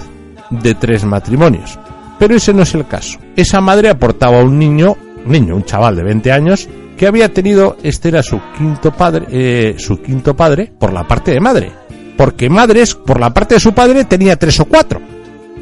[0.49, 1.79] de tres matrimonios.
[2.17, 3.19] Pero ese no es el caso.
[3.35, 7.77] Esa madre aportaba un niño, un niño, un chaval de 20 años, que había tenido,
[7.81, 11.71] este era su quinto padre, eh, su quinto padre por la parte de madre.
[12.17, 14.99] Porque madres, por la parte de su padre, tenía tres o cuatro.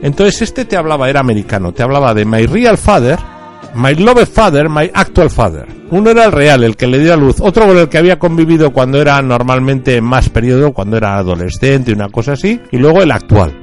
[0.01, 3.17] Entonces este te hablaba, era americano, te hablaba de My Real Father,
[3.75, 5.65] My Loved Father, My Actual Father.
[5.89, 7.38] Uno era el real, el que le dio a luz.
[7.39, 12.10] Otro con el que había convivido cuando era normalmente más periodo, cuando era adolescente, una
[12.10, 12.60] cosa así.
[12.71, 13.53] Y luego el actual.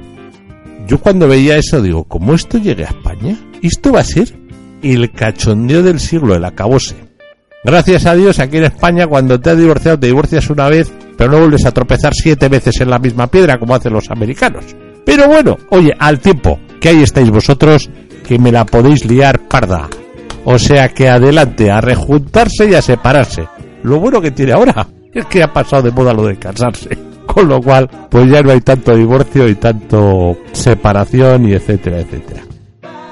[0.87, 3.37] Yo cuando veía eso digo, ¿cómo esto llegue a España?
[3.61, 4.45] ¿Esto va a ser
[4.93, 6.95] el cachondeo del siglo, el acabose.
[7.63, 11.31] Gracias a Dios, aquí en España, cuando te has divorciado, te divorcias una vez, pero
[11.31, 14.65] no vuelves a tropezar siete veces en la misma piedra como hacen los americanos.
[15.05, 17.89] Pero bueno, oye, al tiempo, que ahí estáis vosotros,
[18.27, 19.87] que me la podéis liar parda.
[20.43, 23.47] O sea que adelante, a rejuntarse y a separarse.
[23.83, 26.97] Lo bueno que tiene ahora es que ha pasado de moda lo de casarse.
[27.25, 32.41] Con lo cual, pues ya no hay tanto divorcio y tanto separación y etcétera, etcétera.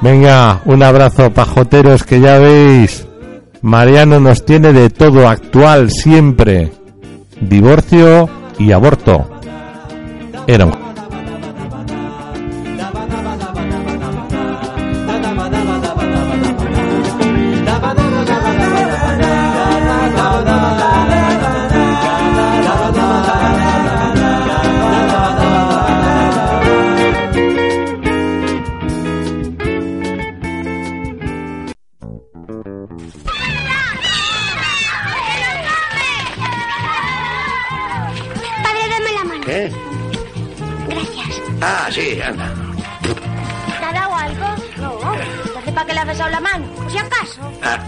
[0.01, 3.08] Venga, un abrazo pajoteros que ya veis.
[3.62, 6.71] Mariano nos tiene de todo actual siempre.
[7.39, 8.29] Divorcio
[8.60, 9.25] y aborto.
[10.45, 10.83] Era un...
[41.65, 42.52] Ah, sí, anda.
[43.80, 44.45] ¿Te ha dado algo?
[44.78, 44.99] No.
[45.45, 46.65] Entonces, ¿para qué le has besado la mano?
[46.76, 47.39] Por si acaso.
[47.63, 47.80] Ah,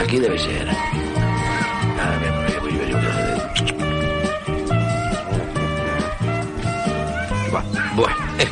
[0.00, 0.68] aquí debe ser.
[0.68, 0.72] A
[2.18, 3.02] ver, voy, voy, voy, voy.
[7.50, 7.62] Buah,
[7.94, 8.48] Bueno, eh,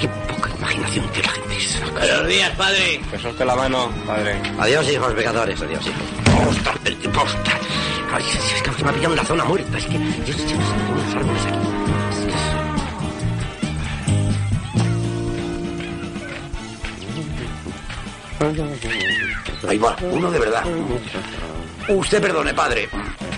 [0.00, 1.56] qué poca imaginación tiene la gente.
[1.92, 3.00] Buenos días, padre.
[3.10, 4.40] Que suelte la mano, padre.
[4.58, 6.48] Adiós, hijos pecadores, adiós, hijos.
[6.48, 7.56] ¡Ostras, del tipo, ostras!
[8.12, 9.78] Ay, es, es que me ha pillado en la zona muerta.
[9.78, 10.56] Es que yo, yo, yo, yo
[10.92, 11.58] unos árboles aquí.
[11.58, 12.07] Es que
[19.68, 20.62] Ahí va, uno de verdad.
[21.88, 22.88] Usted perdone, padre.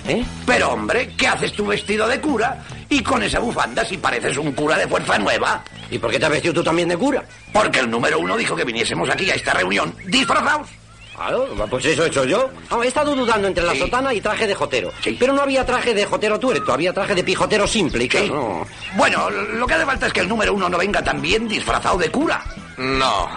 [0.09, 0.25] ¿Eh?
[0.47, 4.53] Pero, hombre, ¿qué haces tú vestido de cura y con esa bufanda si pareces un
[4.53, 5.63] cura de fuerza nueva?
[5.91, 7.25] ¿Y por qué te has vestido tú también de cura?
[7.53, 10.69] Porque el número uno dijo que viniésemos aquí a esta reunión disfrazados.
[11.15, 12.51] Claro, pues eso he hecho yo.
[12.71, 13.81] Ah, he estado dudando entre la Sí.
[13.81, 14.91] sotana y traje de jotero.
[15.05, 15.17] Sí.
[15.21, 18.05] Pero no había traje de jotero tuerto, había traje de pijotero simple.
[18.05, 18.09] Y Sí.
[18.09, 18.67] claro, no.
[18.97, 22.11] Bueno, lo que hace falta es que el número uno no venga también disfrazado de
[22.11, 22.43] cura.
[22.79, 23.29] No,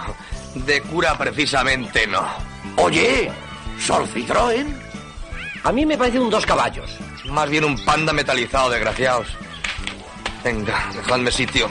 [0.56, 2.26] de cura precisamente no.
[2.78, 3.32] Oye,
[3.80, 4.68] Sol Citroën.
[5.63, 6.98] A mí me parece un dos caballos.
[7.26, 9.28] Más bien un panda metalizado, desgraciados.
[10.44, 11.70] Venga, dejadme sitio.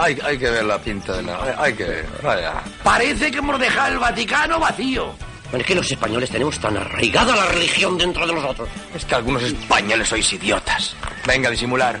[0.00, 1.54] Hay, hay que ver la pinta de la...
[1.58, 2.54] Hay que ver, vaya.
[2.82, 5.14] Parece que hemos dejado el Vaticano vacío.
[5.50, 8.68] Bueno, es que los españoles tenemos tan arraigada la religión dentro de nosotros.
[8.94, 10.96] Es que algunos españoles sois idiotas.
[11.26, 11.98] Venga, disimular.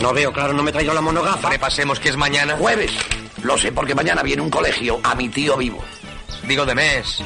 [0.00, 1.50] No veo, claro, no me he traído la monogafa.
[1.50, 2.56] Repasemos que es mañana.
[2.56, 2.92] Jueves.
[3.42, 5.84] Lo sé porque mañana viene un colegio a mi tío vivo.
[6.44, 7.22] Digo de mes.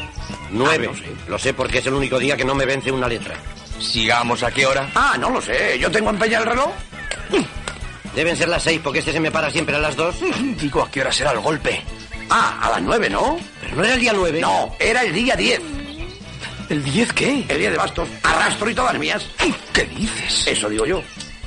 [0.50, 0.88] Nueve.
[0.90, 1.12] Ah, no sé.
[1.28, 3.34] Lo sé porque es el único día que no me vence una letra.
[3.78, 4.90] Sigamos a qué hora.
[4.94, 5.78] Ah, no lo sé.
[5.78, 6.70] ¿Yo tengo empeñado el reloj?
[8.14, 10.16] Deben ser las seis porque este se me para siempre a las dos.
[10.60, 11.82] Digo, ¿a qué hora será el golpe?
[12.30, 13.38] Ah, a las nueve, ¿no?
[13.60, 14.40] Pero no era el día nueve.
[14.40, 15.60] No, era el día 10.
[16.68, 17.44] ¿El 10 qué?
[17.48, 18.08] El día de bastos.
[18.22, 19.26] Arrastro y todas mías.
[19.72, 20.46] ¿Qué dices?
[20.46, 21.02] Eso digo yo.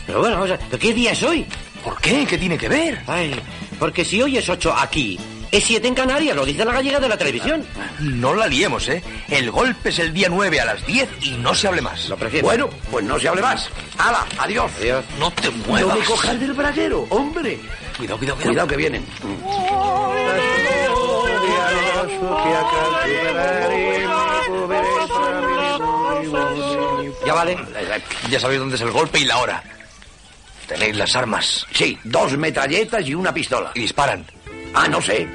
[0.05, 1.45] Pero bueno, sea, ¿pero ¿qué día es hoy?
[1.83, 2.25] ¿Por qué?
[2.25, 3.01] ¿Qué tiene que ver?
[3.07, 3.33] Ay,
[3.79, 5.19] porque si hoy es ocho aquí,
[5.51, 7.65] es siete en Canarias, lo dice la gallega de la televisión.
[7.99, 9.01] No la liemos, ¿eh?
[9.29, 12.07] El golpe es el día 9 a las 10 y no se hable más.
[12.09, 12.45] Lo prefiero.
[12.45, 13.69] Bueno, pues no se hable más.
[13.97, 14.25] ¡Hala!
[14.37, 14.71] ¡Adiós!
[14.79, 15.03] Adiós.
[15.19, 15.97] No te No muevas.
[15.99, 17.59] me cojas del braguero, hombre.
[17.97, 18.43] Cuidado, cuidado, cuidado.
[18.51, 19.05] Cuidado que vienen.
[27.25, 27.57] Ya vale.
[28.29, 29.63] Ya sabéis dónde es el golpe y la hora.
[30.67, 31.65] Tenéis las armas.
[31.71, 33.71] Sí, dos metralletas y una pistola.
[33.75, 34.25] Y disparan.
[34.73, 35.27] Ah, no sé.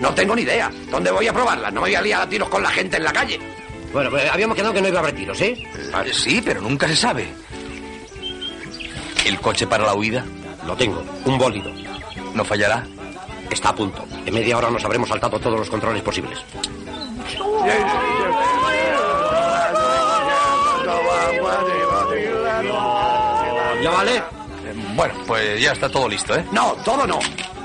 [0.00, 0.70] No tengo ni idea.
[0.90, 1.70] ¿Dónde voy a probarla?
[1.70, 3.38] No voy a liar a tiros con la gente en la calle.
[3.92, 5.54] Bueno, pues habíamos quedado que no iba a haber tiros, ¿eh?
[5.58, 7.28] Eh, Sí, pero nunca se sabe.
[9.24, 10.24] ¿El coche para la huida?
[10.66, 11.70] Lo tengo, un bólido.
[12.34, 12.86] ¿No fallará?
[13.50, 14.04] Está a punto.
[14.26, 16.38] En media hora nos habremos saltado todos los controles posibles.
[23.82, 24.16] ¿Ya vale?
[24.16, 24.22] Eh,
[24.94, 26.44] Bueno, pues ya está todo listo, ¿eh?
[26.52, 27.18] No, todo no.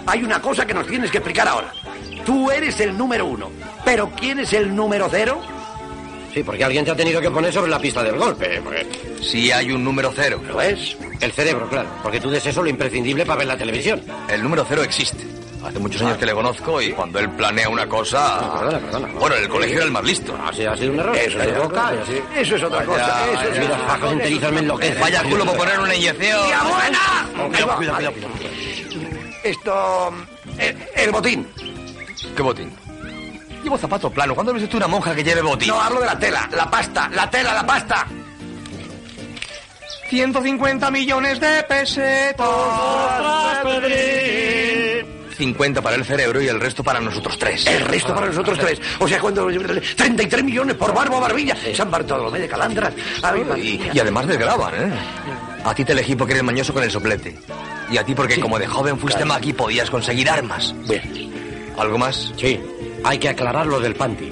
[0.08, 1.72] Hay una cosa que nos tienes que explicar ahora.
[2.26, 3.50] Tú eres el número uno.
[3.84, 5.42] ¿Pero quién es el número cero?
[6.34, 8.62] Sí, porque alguien te ha tenido que poner sobre la pista del golpe.
[8.62, 8.88] porque-
[9.22, 10.42] Si hay un número cero.
[10.48, 10.96] ¿Lo es?
[11.22, 11.90] El cerebro, claro.
[12.04, 14.02] Porque tú des eso lo imprescindible para ver la televisión.
[14.28, 15.26] El número cero existe.
[15.66, 18.40] Hace muchos años que le conozco y cuando él planea una cosa...
[18.42, 19.08] No, perdona, perdona.
[19.20, 20.38] Bueno, en el colegio era el más listo.
[20.46, 21.18] Ha sido, ha sido un error.
[21.18, 22.22] Eso es así.
[22.36, 23.32] Eso es otra Vaya, cosa.
[23.34, 23.60] Eso es.
[23.60, 25.02] Mira, fronterizas me enloquecen.
[25.02, 26.46] Vaya culo por poner una inyección.
[26.46, 27.48] ¡Tía buena!
[27.48, 28.56] Cuidado, cuidado, cuidado, cuidado.
[29.44, 30.14] Esto...
[30.60, 31.48] El, el botín.
[32.36, 32.72] ¿Qué botín?
[33.64, 34.36] Llevo zapato plano.
[34.36, 35.70] ¿Cuándo has visto tú una monja que lleve botín?
[35.70, 38.06] No, hablo de la tela, la pasta, la tela, la pasta.
[40.10, 42.48] 150 millones de pesetas.
[45.36, 47.66] 50 para el cerebro y el resto para nosotros tres.
[47.68, 48.82] El resto para nosotros tres.
[49.00, 49.48] O sea, cuando...
[49.48, 51.56] 33 millones por Barbo Barbilla.
[51.74, 52.94] San Bartolomé de Calandras.
[53.58, 54.94] Y, y además desgraban, ¿eh?
[55.64, 57.36] A ti te elegí porque eres mañoso con el soplete.
[57.90, 59.34] Y a ti porque como de joven fuiste claro.
[59.34, 60.74] maqui podías conseguir armas.
[60.88, 61.32] Bien.
[61.78, 62.32] ¿Algo más?
[62.38, 62.60] Sí.
[63.04, 64.32] Hay que aclarar lo del panty.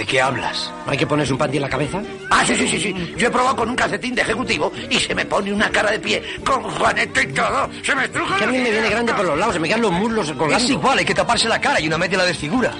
[0.00, 0.72] ¿De qué hablas?
[0.86, 2.00] ¿Hay que ponerse un panty en la cabeza?
[2.30, 3.14] Ah, sí, sí, sí, sí.
[3.18, 5.98] Yo he probado con un calcetín de ejecutivo y se me pone una cara de
[5.98, 7.68] pie con Juanete y todo.
[7.82, 9.82] Se me estruja Que a mí me viene grande por los lados, se me quedan
[9.82, 10.64] los muslos colgando.
[10.64, 12.72] Es igual, hay que taparse la cara y una media la desfigura.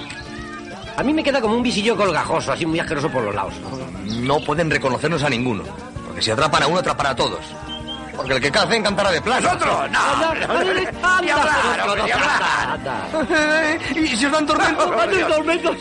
[0.97, 3.53] A mí me queda como un visillo colgajoso, así muy asqueroso por los lados.
[4.07, 5.61] No pueden reconocernos a ninguno.
[6.07, 7.41] Porque si atrapan a uno, atrapan a todos.
[8.15, 9.41] Porque el que cace encantará de plata.
[9.41, 9.91] ¡Nosotros!
[9.91, 10.33] ¡No!
[11.21, 13.79] ¡Ni hablar, ni hablar!
[13.95, 14.91] ¿Y si os dan tormentos?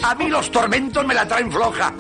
[0.03, 1.93] A mí los tormentos me la traen floja.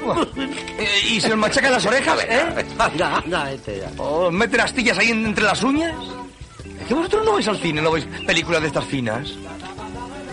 [0.78, 2.18] Eh, ¿Y si os machacan las orejas?
[2.28, 2.66] ¿Eh?
[2.78, 3.90] Anda, anda, este ya.
[4.02, 5.94] ¿O meten astillas ahí en- entre las uñas?
[6.80, 9.32] Es que vosotros no vais al cine, no veis películas de estas finas.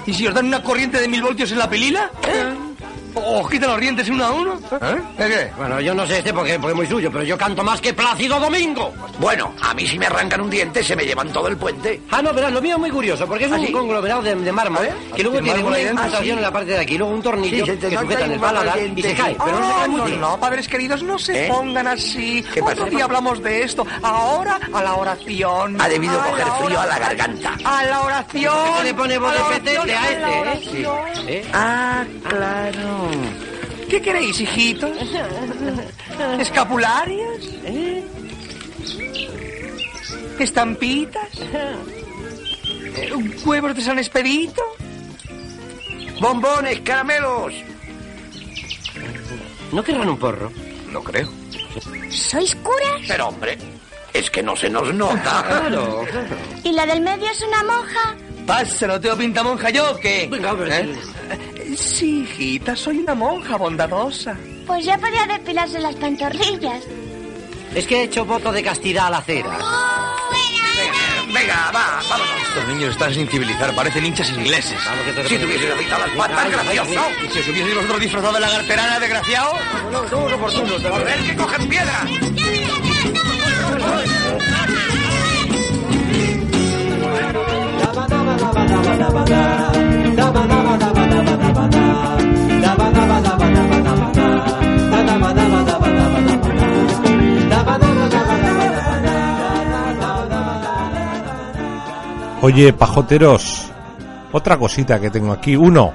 [0.06, 2.10] ¿Y si os dan una corriente de mil voltios en la pilila?
[2.28, 2.54] ¿Eh?
[3.16, 4.60] ¿O os quitan los dientes uno a uno?
[4.82, 5.02] ¿Eh?
[5.18, 5.52] ¿De qué?
[5.58, 7.94] Bueno, yo no sé este porque, porque es muy suyo, pero yo canto más que
[7.94, 8.94] Plácido Domingo.
[9.20, 12.02] Bueno, a mí si me arrancan un diente se me llevan todo el puente.
[12.12, 13.72] Ah, no, verás, lo mío es muy curioso, porque es ¿Ah, un sí?
[13.72, 15.78] conglomerado de, de mármol, ver, que luego ¿de tiene una
[16.20, 16.30] sí?
[16.30, 19.02] en la parte de aquí, luego un tornillo Sí, que sujeta en el paladar y
[19.02, 21.50] se cae, pero no se cae muy no, padres queridos, no se ¿Eh?
[21.50, 22.44] pongan así.
[22.54, 22.74] ¿Qué pasa?
[22.74, 23.86] Otro día hablamos de esto.
[24.04, 25.80] Ahora a la oración.
[25.80, 27.58] Ha debido A coger frío a la garganta.
[27.64, 28.78] A la oración.
[28.78, 30.88] Se le pone voz de a este, ¿eh?
[31.28, 31.46] ¿Eh?
[31.54, 32.97] Ah, claro.
[33.90, 34.92] ¿Qué queréis, hijitos?
[36.40, 37.46] ¿Escapularios?
[37.64, 38.04] ¿Eh?
[40.40, 41.30] ¿Estampitas?
[43.46, 44.62] ¿Huevos de San Expedito?
[46.20, 47.54] ¡Bombones, caramelos!
[49.72, 50.52] ¿No querrán un porro?
[50.92, 51.30] No creo.
[52.10, 53.02] ¿Sois curas?
[53.08, 53.58] Pero hombre,
[54.14, 55.44] es que no se nos nota.
[55.48, 56.06] Claro.
[56.64, 58.16] ¿Y la del medio es una monja?
[58.46, 60.28] Pásalo, tengo pinta monja yo, ¿o ¿qué?
[60.32, 60.96] Venga, a ver, ¿Eh?
[61.78, 64.36] Sí, hijita, soy una monja bondadosa.
[64.66, 66.84] Pues ya podía depilarse las pantorrillas.
[67.76, 69.60] Es que he hecho voto de castidad a la cera.
[71.32, 72.42] Venga, va, vámonos.
[72.48, 74.80] Estos niños están sin civilizar, parecen hinchas ingleses.
[74.86, 77.02] Vamos, que te Si te hubieses afeitado las patas, gracioso.
[77.24, 79.54] ¿Y si os hubieseis vosotros disfrazado de lagarterana, desgraciado?
[79.92, 82.08] No, somos oportunos, de A ver que cogen piedra.
[102.48, 103.70] Oye, pajoteros,
[104.32, 105.58] otra cosita que tengo aquí.
[105.58, 105.92] Uno,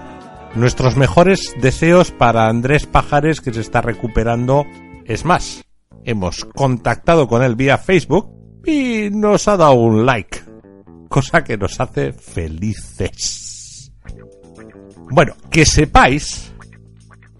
[0.54, 4.66] nuestros mejores deseos para Andrés Pajares que se está recuperando.
[5.06, 5.64] Es más,
[6.04, 8.28] hemos contactado con él vía Facebook
[8.66, 10.40] y nos ha dado un like,
[11.08, 13.90] cosa que nos hace felices.
[15.10, 16.52] Bueno, que sepáis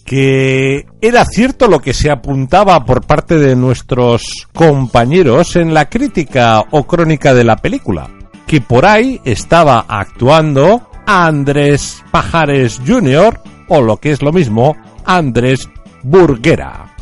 [0.07, 6.64] que era cierto lo que se apuntaba por parte de nuestros compañeros en la crítica
[6.70, 8.09] o crónica de la película,
[8.53, 13.41] que por ahí estaba actuando Andrés Pajares Jr.
[13.69, 15.71] o lo que es lo mismo, Andrés
[16.03, 16.95] Burguera.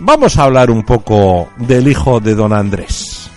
[0.00, 3.28] Vamos a hablar un poco del hijo de don Andrés.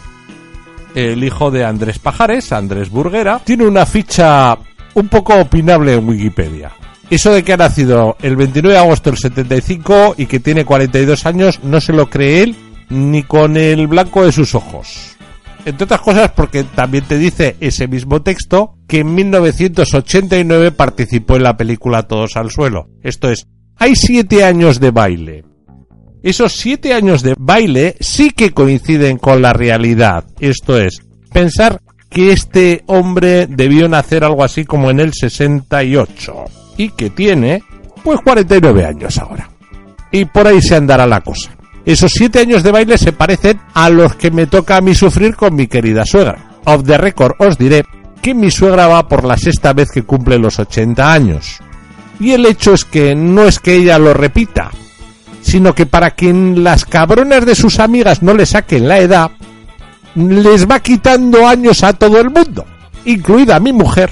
[0.95, 4.57] El hijo de Andrés Pajares, Andrés Burguera, tiene una ficha
[4.93, 6.71] un poco opinable en Wikipedia.
[7.09, 11.25] Eso de que ha nacido el 29 de agosto del 75 y que tiene 42
[11.25, 12.55] años no se lo cree él
[12.87, 15.18] ni con el blanco de sus ojos.
[15.65, 21.43] Entre otras cosas porque también te dice ese mismo texto que en 1989 participó en
[21.43, 22.89] la película Todos al suelo.
[23.03, 25.43] Esto es, hay siete años de baile.
[26.21, 30.25] Esos siete años de baile sí que coinciden con la realidad.
[30.39, 36.45] Esto es, pensar que este hombre debió nacer algo así como en el 68
[36.77, 37.63] y que tiene
[38.03, 39.49] pues 49 años ahora.
[40.11, 41.51] Y por ahí se andará la cosa.
[41.85, 45.35] Esos siete años de baile se parecen a los que me toca a mí sufrir
[45.35, 46.59] con mi querida suegra.
[46.65, 47.83] Off the record os diré
[48.21, 51.59] que mi suegra va por la sexta vez que cumple los 80 años.
[52.19, 54.71] Y el hecho es que no es que ella lo repita,
[55.41, 59.31] sino que para que las cabronas de sus amigas no le saquen la edad,
[60.15, 62.65] les va quitando años a todo el mundo,
[63.05, 64.11] incluida mi mujer,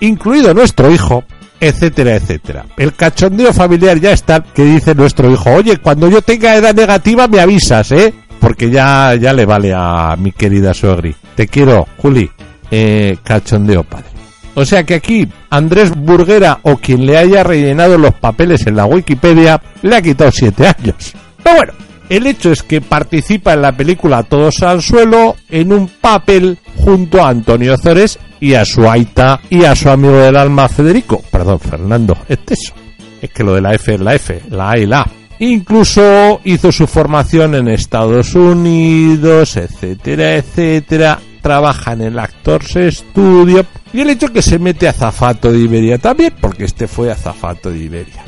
[0.00, 1.24] incluido nuestro hijo,
[1.60, 2.66] etcétera, etcétera.
[2.76, 7.28] El cachondeo familiar ya está que dice nuestro hijo, oye, cuando yo tenga edad negativa
[7.28, 8.12] me avisas, ¿eh?
[8.40, 11.14] Porque ya, ya le vale a mi querida suegri.
[11.34, 12.30] Te quiero, Juli.
[12.70, 14.06] Eh, cachondeo padre.
[14.54, 18.86] O sea que aquí Andrés Burguera o quien le haya rellenado los papeles en la
[18.86, 21.14] Wikipedia le ha quitado siete años.
[21.42, 21.72] Pero bueno,
[22.08, 27.22] El hecho es que participa en la película Todos al suelo en un papel junto
[27.22, 31.60] a Antonio Zores y a su aita y a su amigo del alma Federico, perdón,
[31.60, 32.74] Fernando Esteso.
[33.20, 35.10] Es que lo de la F es la F, la A y la A.
[35.40, 41.18] Incluso hizo su formación en Estados Unidos, etcétera, etcétera.
[41.40, 43.64] Trabaja en el Actors Studio.
[43.92, 47.14] Y el hecho que se mete a Zafato de Iberia también, porque este fue a
[47.14, 48.24] Zafato de Iberia.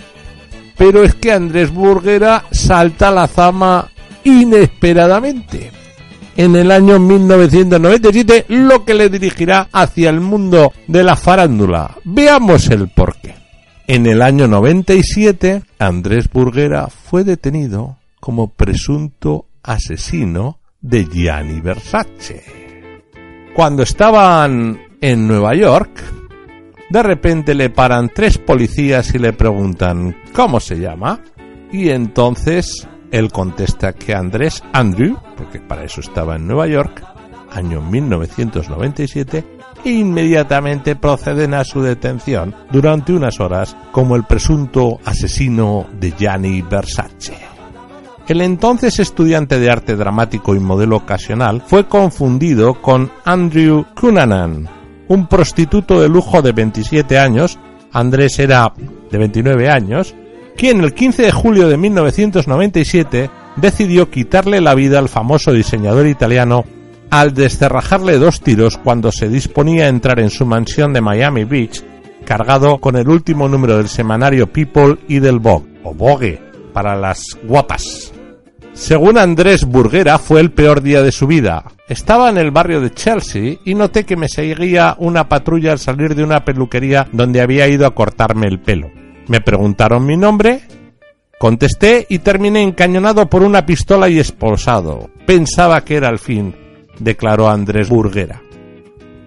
[0.77, 3.91] Pero es que Andrés Burguera salta la zama
[4.25, 5.73] inesperadamente.
[6.41, 11.99] En el año 1997, lo que le dirigirá hacia el mundo de la farándula.
[12.03, 13.34] Veamos el porqué.
[13.86, 22.43] En el año 97, Andrés Burguera fue detenido como presunto asesino de Gianni Versace.
[23.55, 25.91] Cuando estaban en Nueva York,
[26.88, 31.20] de repente le paran tres policías y le preguntan ¿cómo se llama?
[31.70, 37.05] Y entonces él contesta que Andrés Andrew, porque para eso estaba en Nueva York,
[37.51, 45.87] año 1997, e inmediatamente proceden a su detención durante unas horas como el presunto asesino
[45.99, 47.51] de Gianni Versace.
[48.29, 54.69] El entonces estudiante de arte dramático y modelo ocasional fue confundido con Andrew Cunanan,
[55.09, 57.59] un prostituto de lujo de 27 años,
[57.93, 58.73] Andrés era
[59.11, 60.15] de 29 años,
[60.61, 66.67] quien el 15 de julio de 1997 decidió quitarle la vida al famoso diseñador italiano
[67.09, 71.83] al descerrajarle dos tiros cuando se disponía a entrar en su mansión de Miami Beach,
[72.27, 76.43] cargado con el último número del semanario People y del Vogue, o Vogue,
[76.75, 78.13] para las guapas.
[78.75, 81.65] Según Andrés Burguera, fue el peor día de su vida.
[81.89, 86.15] Estaba en el barrio de Chelsea y noté que me seguía una patrulla al salir
[86.15, 88.99] de una peluquería donde había ido a cortarme el pelo.
[89.31, 90.62] Me preguntaron mi nombre,
[91.39, 95.09] contesté y terminé encañonado por una pistola y esposado.
[95.24, 96.53] Pensaba que era el fin,
[96.99, 98.43] declaró Andrés Burguera.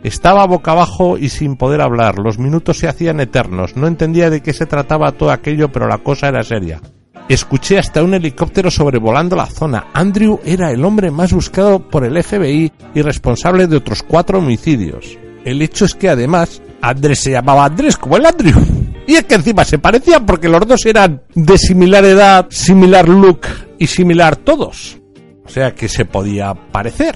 [0.04, 2.20] Estaba boca abajo y sin poder hablar.
[2.20, 3.78] Los minutos se hacían eternos.
[3.78, 6.82] No entendía de qué se trataba todo aquello, pero la cosa era seria.
[7.30, 9.88] Escuché hasta un helicóptero sobrevolando la zona.
[9.94, 15.18] Andrew era el hombre más buscado por el FBI y responsable de otros cuatro homicidios.
[15.46, 18.83] El hecho es que además Andrés se llamaba Andrés como el Andrew.
[19.06, 23.42] Y es que encima se parecían porque los dos eran de similar edad, similar look
[23.78, 25.00] y similar todos.
[25.46, 27.16] O sea que se podía parecer.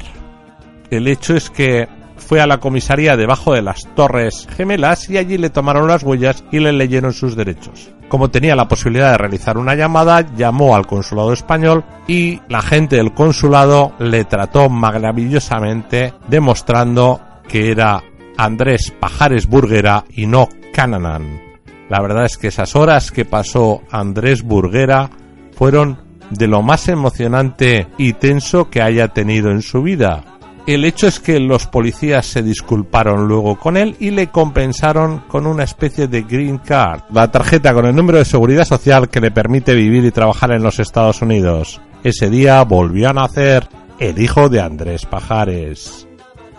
[0.89, 5.37] El hecho es que fue a la comisaría debajo de las Torres Gemelas y allí
[5.37, 7.89] le tomaron las huellas y le leyeron sus derechos.
[8.09, 12.97] Como tenía la posibilidad de realizar una llamada, llamó al consulado español y la gente
[12.97, 18.03] del consulado le trató maravillosamente demostrando que era
[18.37, 21.46] Andrés Pajares Burguera y no Cananan.
[21.89, 25.09] La verdad es que esas horas que pasó Andrés Burguera
[25.55, 30.37] fueron de lo más emocionante y tenso que haya tenido en su vida.
[30.67, 35.47] El hecho es que los policías se disculparon luego con él y le compensaron con
[35.47, 39.31] una especie de green card, la tarjeta con el número de seguridad social que le
[39.31, 41.79] permite vivir y trabajar en los Estados Unidos.
[42.03, 46.06] Ese día volvió a nacer el hijo de Andrés Pajares.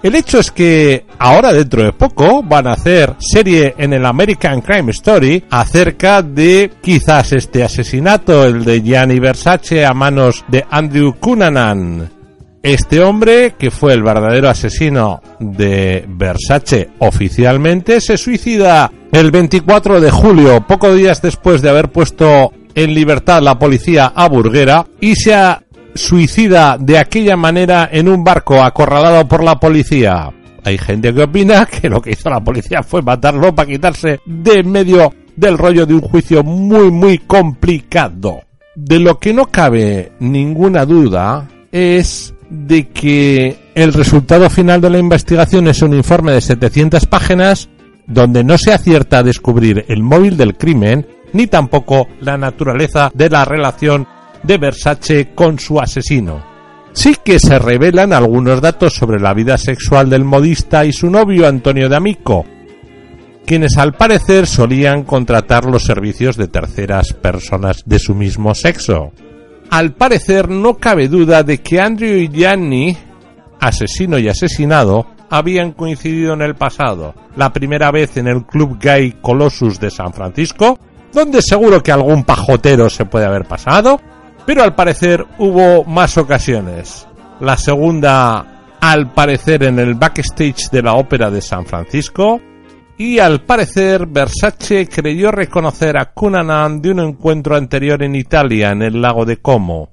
[0.01, 4.61] El hecho es que ahora dentro de poco van a hacer serie en el American
[4.61, 11.17] Crime Story acerca de quizás este asesinato, el de Gianni Versace a manos de Andrew
[11.19, 12.11] Cunanan.
[12.63, 20.11] Este hombre, que fue el verdadero asesino de Versace oficialmente, se suicida el 24 de
[20.13, 25.35] julio, pocos días después de haber puesto en libertad la policía a Burguera y se
[25.99, 30.31] suicida de aquella manera en un barco acorralado por la policía.
[30.65, 34.63] Hay gente que opina que lo que hizo la policía fue matarlo para quitarse de
[34.63, 38.41] medio del rollo de un juicio muy muy complicado.
[38.75, 44.99] De lo que no cabe ninguna duda es de que el resultado final de la
[44.99, 47.69] investigación es un informe de 700 páginas
[48.07, 53.29] donde no se acierta a descubrir el móvil del crimen ni tampoco la naturaleza de
[53.29, 54.07] la relación
[54.43, 56.45] de Versace con su asesino.
[56.93, 61.47] Sí que se revelan algunos datos sobre la vida sexual del modista y su novio
[61.47, 62.45] Antonio D'Amico,
[63.47, 69.13] quienes al parecer solían contratar los servicios de terceras personas de su mismo sexo.
[69.71, 72.97] Al parecer no cabe duda de que Andrew y Gianni,
[73.61, 77.15] asesino y asesinado, habían coincidido en el pasado.
[77.37, 80.79] La primera vez en el Club Gay Colossus de San Francisco,
[81.13, 84.01] donde seguro que algún pajotero se puede haber pasado,
[84.49, 87.07] pero al parecer hubo más ocasiones.
[87.39, 92.41] La segunda, al parecer, en el backstage de la Ópera de San Francisco,
[92.97, 98.81] y al parecer Versace creyó reconocer a Cunanan de un encuentro anterior en Italia, en
[98.81, 99.91] el lago de Como.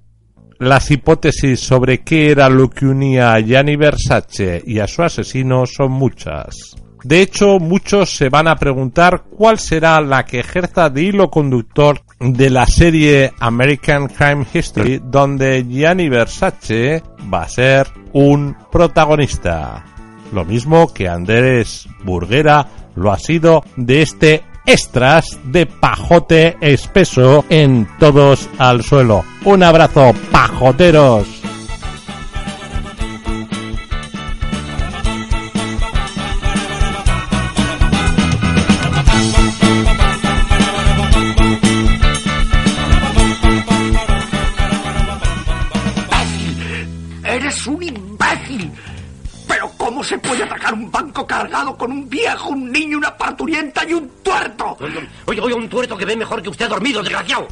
[0.57, 5.65] las hipótesis sobre qué era lo que unía a Gianni Versace y a su asesino
[5.65, 6.77] son muchas.
[7.05, 12.01] De hecho, muchos se van a preguntar cuál será la que ejerza de hilo conductor
[12.19, 19.85] de la serie American Crime History, donde Gianni Versace va a ser un protagonista.
[20.33, 27.87] Lo mismo que Andrés Burguera lo ha sido de este extras de pajote espeso en
[27.99, 29.23] todos al suelo.
[29.43, 31.34] Un abrazo, pajoteros.
[50.05, 54.09] Se puede atacar un banco cargado con un viejo, un niño, una parturienta y un
[54.23, 54.77] tuerto?
[55.25, 57.47] Oye, oye, un tuerto que ve mejor que usted dormido, desgraciado.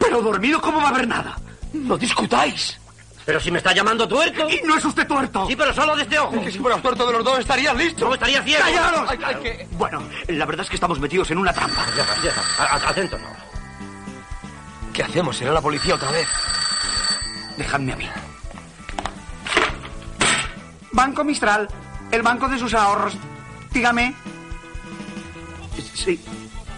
[0.00, 1.38] Pero dormido, ¿cómo va a haber nada?
[1.72, 2.78] No discutáis.
[3.24, 4.48] Pero si me está llamando tuerto.
[4.50, 5.46] Y no es usted tuerto.
[5.46, 6.40] Sí, pero solo de este ojo.
[6.42, 8.06] Que si fuera tuerto de los dos estaría listo.
[8.08, 8.64] No estaría ciego.
[8.64, 9.08] ¡Callaros!
[9.10, 11.86] Hay- hay que- Bueno, la verdad es que estamos metidos en una trampa.
[12.86, 13.28] Atento, no.
[14.92, 15.36] ¿Qué hacemos?
[15.36, 16.26] ¿Será la policía otra vez?
[17.56, 18.08] Dejadme a mí.
[20.92, 21.68] Banco Mistral,
[22.10, 23.14] el banco de sus ahorros.
[23.72, 24.14] Dígame.
[25.94, 26.20] Sí.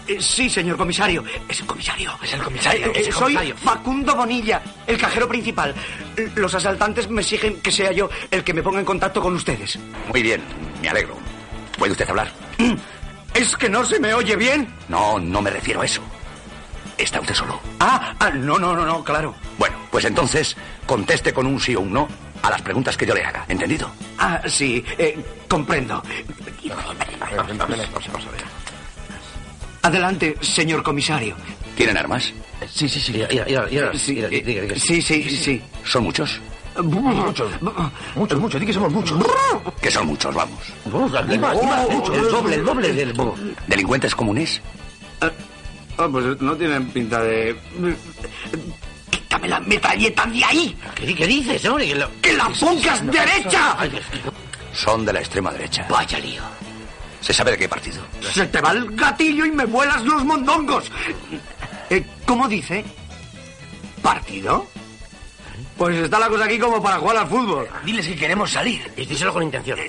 [0.07, 1.23] Eh, Sí, señor comisario.
[1.49, 2.11] Es el comisario.
[2.21, 3.57] Es el comisario, Eh, es el soy comisario.
[3.57, 5.73] Facundo Bonilla, el cajero principal.
[6.35, 9.79] Los asaltantes me exigen que sea yo el que me ponga en contacto con ustedes.
[10.09, 10.41] Muy bien,
[10.81, 11.15] me alegro.
[11.77, 12.31] ¿Puede usted hablar?
[13.33, 14.67] ¿Es que no se me oye bien?
[14.87, 16.01] No, no me refiero a eso.
[16.97, 17.59] ¿Está usted solo?
[17.79, 19.33] Ah, ah, no, no, no, no, claro.
[19.57, 20.55] Bueno, pues entonces
[20.85, 22.07] conteste con un sí o un no
[22.45, 23.45] a las preguntas que yo le haga.
[23.47, 23.89] ¿Entendido?
[24.17, 25.17] Ah, sí, eh,
[25.47, 26.01] comprendo.
[29.81, 31.35] Adelante, señor comisario.
[31.75, 32.33] ¿Tienen armas?
[32.69, 33.13] Sí, sí, sí.
[34.75, 35.61] Sí, sí, sí, sí.
[35.83, 36.39] ¿Son muchos?
[36.81, 37.51] Muchos.
[38.15, 38.59] Muchos, muchos.
[38.59, 39.25] Di que somos muchos.
[39.81, 40.59] Que son muchos, vamos.
[40.85, 40.91] El
[42.31, 43.13] doble, el doble del...
[43.67, 44.61] ¿Delincuentes comunes?
[45.97, 47.55] Ah, pues no tienen pinta de...
[49.35, 50.77] ¡Quítame la metralleta de ahí!
[50.95, 51.87] ¿Qué, qué dices, hombre?
[51.87, 53.75] Que lo- ¡Que la pongas derecha!
[53.77, 53.91] Ay,
[54.73, 55.85] Son de la extrema derecha.
[55.89, 56.41] vaya lío.
[57.21, 58.01] ¿Se sabe de qué partido?
[58.31, 60.89] Se te va el gatillo y me vuelas los mondongos.
[61.89, 62.85] Eh, ¿Cómo dice?
[64.01, 64.67] ¿Partido?
[65.77, 67.67] Pues está la cosa aquí como para jugar al fútbol.
[67.83, 68.89] Diles que queremos salir.
[68.95, 69.79] Y díselo con intención.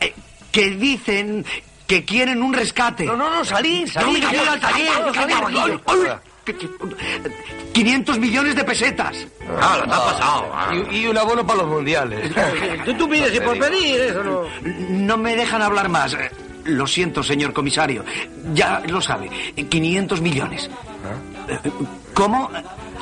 [0.00, 0.14] Eh,
[0.52, 1.44] que dicen
[1.86, 3.04] que quieren un rescate.
[3.04, 4.20] No, no, no, salid, No, salid.
[4.24, 5.80] que mira, al taller.
[6.46, 6.88] Ay, salid, ay, salid.
[6.88, 9.26] ay, ay, que- que- 500 millones de pesetas.
[9.60, 10.50] Ah, lo te ha pasado.
[10.90, 12.30] Y, y un abono para los mundiales.
[12.84, 14.42] Tú, tú pides y por pedir, eso no...
[14.90, 16.16] No me dejan hablar más.
[16.64, 18.04] Lo siento, señor comisario.
[18.54, 19.30] Ya lo sabe.
[19.56, 20.68] eh, 500 millones.
[22.14, 22.50] ¿Cómo?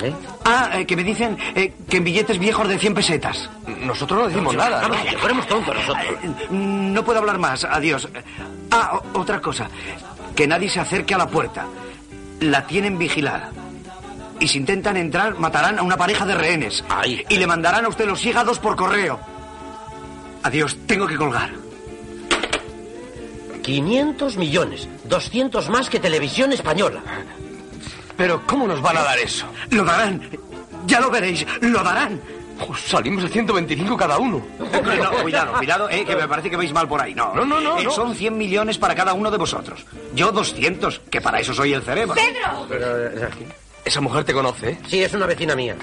[0.02, 0.12] ¿Eh?
[0.44, 3.48] Ah, eh, que me dicen eh, que en billetes viejos de 100 pesetas.
[3.80, 4.82] Nosotros no decimos nada.
[4.82, 6.04] Vamos, que fuéramos tontos nosotros.
[6.50, 7.64] No puedo hablar más.
[7.64, 8.08] Adiós.
[8.70, 9.68] Ah, otra cosa.
[10.34, 11.64] Que nadie se acerque a la puerta.
[12.40, 13.50] La tienen vigilada.
[14.40, 16.84] Y si intentan entrar, matarán a una pareja de rehenes.
[16.88, 17.24] Ay.
[17.28, 19.18] Y le mandarán a usted los hígados por correo.
[20.42, 21.50] Adiós, tengo que colgar.
[23.62, 24.88] 500 millones.
[25.04, 27.02] 200 más que Televisión Española.
[28.16, 29.46] Pero ¿cómo nos van a dar eso?
[29.70, 30.20] Lo darán.
[30.86, 31.46] Ya lo veréis.
[31.62, 32.20] Lo darán.
[32.86, 34.44] Salimos a 125 cada uno.
[34.58, 34.82] No,
[35.22, 37.14] cuidado, cuidado, eh, que me parece que vais mal por ahí.
[37.14, 37.90] No, No, no, no, Eh, no.
[37.90, 39.84] Son 100 millones para cada uno de vosotros.
[40.14, 42.14] Yo 200, que para eso soy el cerebro.
[42.14, 42.68] ¡Pedro!
[43.84, 44.78] Esa mujer te conoce, ¿eh?
[44.88, 45.76] Sí, es una vecina mía.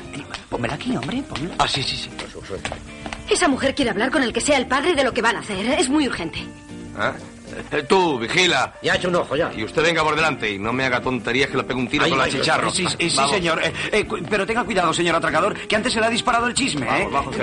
[0.50, 1.56] Pónmela aquí, hombre, pónmela.
[1.60, 2.10] Ah, sí, sí, sí.
[3.30, 5.40] Esa mujer quiere hablar con el que sea el padre de lo que van a
[5.40, 5.66] hacer.
[5.80, 6.40] Es muy urgente.
[6.98, 7.41] Ah, eh,
[7.88, 8.74] Tú, vigila.
[8.82, 9.52] Ya ha hecho un ojo, ya.
[9.56, 12.06] Y usted venga por delante y no me haga tonterías que le pegue un tiro
[12.06, 12.72] Ay, con la ay, chicharro.
[12.72, 13.32] Sí, sí, sí, Vamos.
[13.32, 13.62] señor.
[13.64, 16.86] Eh, eh, pero tenga cuidado, señor atracador, que antes se le ha disparado el chisme,
[16.86, 17.08] ¿eh?
[17.12, 17.36] Vamos,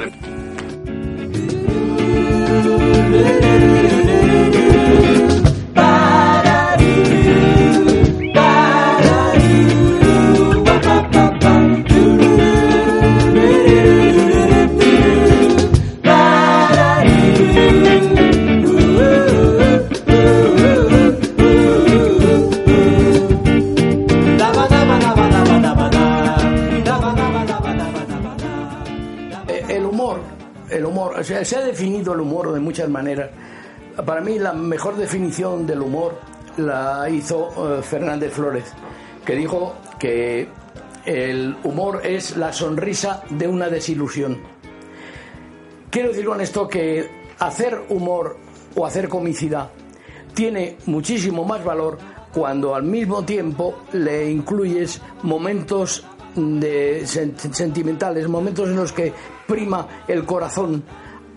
[31.48, 33.30] se ha definido el humor de muchas maneras.
[34.04, 36.18] Para mí la mejor definición del humor
[36.58, 38.64] la hizo eh, Fernández Flores,
[39.24, 40.46] que dijo que
[41.06, 44.38] el humor es la sonrisa de una desilusión.
[45.88, 48.36] Quiero decir con esto que hacer humor
[48.76, 49.70] o hacer comicidad
[50.34, 51.96] tiene muchísimo más valor
[52.30, 56.04] cuando al mismo tiempo le incluyes momentos
[56.36, 59.14] de sen- sentimentales, momentos en los que
[59.46, 60.84] prima el corazón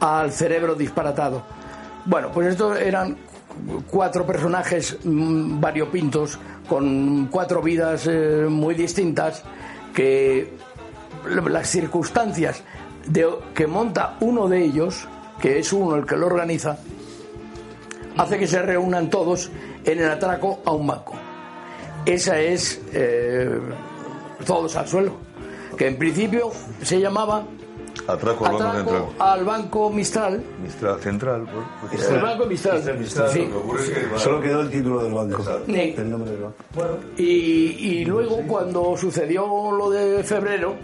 [0.02, 1.44] al cerebro disparatado.
[2.06, 3.16] Bueno, pues estos eran
[3.90, 6.38] cuatro personajes mm, variopintos
[6.68, 9.44] con cuatro vidas eh, muy distintas
[9.94, 10.54] que
[11.26, 12.64] las circunstancias
[13.06, 15.08] de, que monta uno de ellos,
[15.40, 16.78] que es uno el que lo organiza,
[18.18, 19.52] hace que se reúnan todos
[19.84, 21.14] en el atraco a un banco.
[22.06, 23.60] Esa es eh,
[24.46, 25.18] todos al suelo,
[25.78, 27.46] que en principio se llamaba
[28.14, 29.06] Atraco al Banco Central.
[29.20, 30.44] al banco Mistral.
[30.64, 31.48] Mistral Central.
[31.52, 32.82] pues, pues, El Banco Mistral.
[33.32, 33.40] Sí.
[33.40, 35.44] Lo que ocurre es que- Solo quedó el título del banco.
[35.66, 35.96] Sí.
[35.98, 36.56] El nombre del banco.
[37.18, 40.76] Y, y luego cuando sucedió lo de febrero,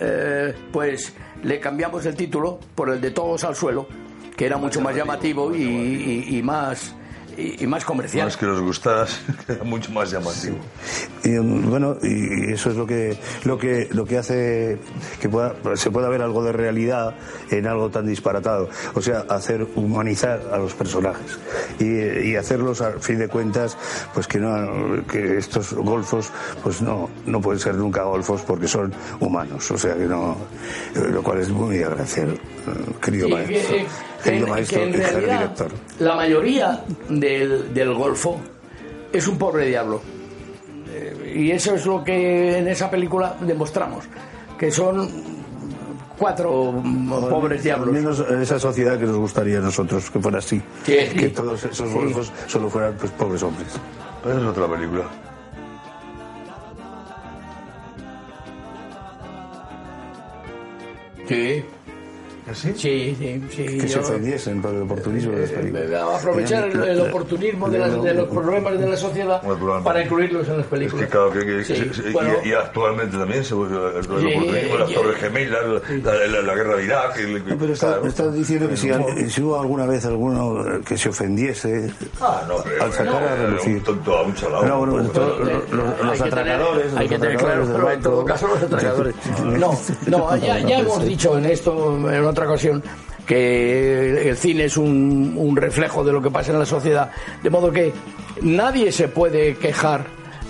[0.00, 1.12] eh, pues
[1.42, 3.86] le cambiamos el título por el de Todos al suelo,
[4.36, 6.94] que era mucho más llamativo y, y- y más
[7.36, 8.26] y, y más comercial.
[8.26, 10.56] Más que nos gustaras, era mucho más llamativo.
[11.24, 14.78] Y mm, bueno, y eso es lo que lo que lo que hace
[15.20, 17.14] que pueda, se pueda ver algo de realidad
[17.50, 18.68] en algo tan disparatado.
[18.94, 21.38] O sea, hacer humanizar a los personajes
[21.78, 23.76] y, y hacerlos al fin de cuentas,
[24.14, 26.30] pues que no que estos golfos,
[26.62, 29.70] pues no no pueden ser nunca golfos porque son humanos.
[29.70, 30.36] O sea que no,
[30.94, 33.76] lo cual es muy agradecer, eh, querido Sí, maestro,
[34.22, 35.70] que en realidad director.
[36.00, 38.38] la mayoría del, del golfo
[39.12, 40.00] es un pobre diablo.
[40.90, 44.04] Eh, Y eso es lo que en esa película demostramos,
[44.58, 45.08] que son
[46.18, 46.80] cuatro
[47.30, 47.88] pobres diablos.
[47.88, 50.60] Al menos esa sociedad que nos gustaría a nosotros que fuera así.
[50.84, 50.96] Sí.
[51.18, 51.94] Que todos esos Sí.
[51.94, 53.68] golfos solo fueran pues, pobres hombres.
[54.24, 55.04] Esa es otra película.
[61.28, 61.64] Sí.
[62.52, 62.72] ¿Sí?
[62.76, 63.64] Sí, sí, sí.
[63.78, 65.92] Que se yo- ofendiesen por el oportunismo de las películas.
[66.20, 69.40] aprovechar el, el oportunismo de, las- de los problemas de la sociedad
[69.84, 71.04] para incluirlos en las Es películas.
[71.04, 72.30] que claro, que, que- Sí, se- se- y- bueno.
[72.44, 75.60] y, actualmente también se usa el, el Sí, oportunismo, las torres gemelas,
[76.02, 77.18] la, la- la guerra de Irak.
[77.18, 78.06] el- No, pero está, claro.
[78.06, 78.90] estás diciendo que si,
[79.30, 83.28] si hubo alguna vez alguno eh, que se ofendiese Ah, no, pero al sacar bueno,
[83.28, 83.76] a relucir.
[83.76, 84.64] un tonto a un chalao.
[84.66, 84.96] No, bueno,
[86.02, 89.14] los atracadores, hay que tener claro, pero en todo caso los atracadores.
[89.44, 89.78] No,
[90.08, 92.82] no, ya, ya hemos dicho en esto, en otra ocasión,
[93.26, 97.10] que el cine es un, un reflejo de lo que pasa en la sociedad.
[97.42, 97.92] De modo que
[98.42, 100.04] nadie se puede quejar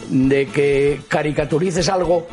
[0.08, 2.26] de que caricaturices algo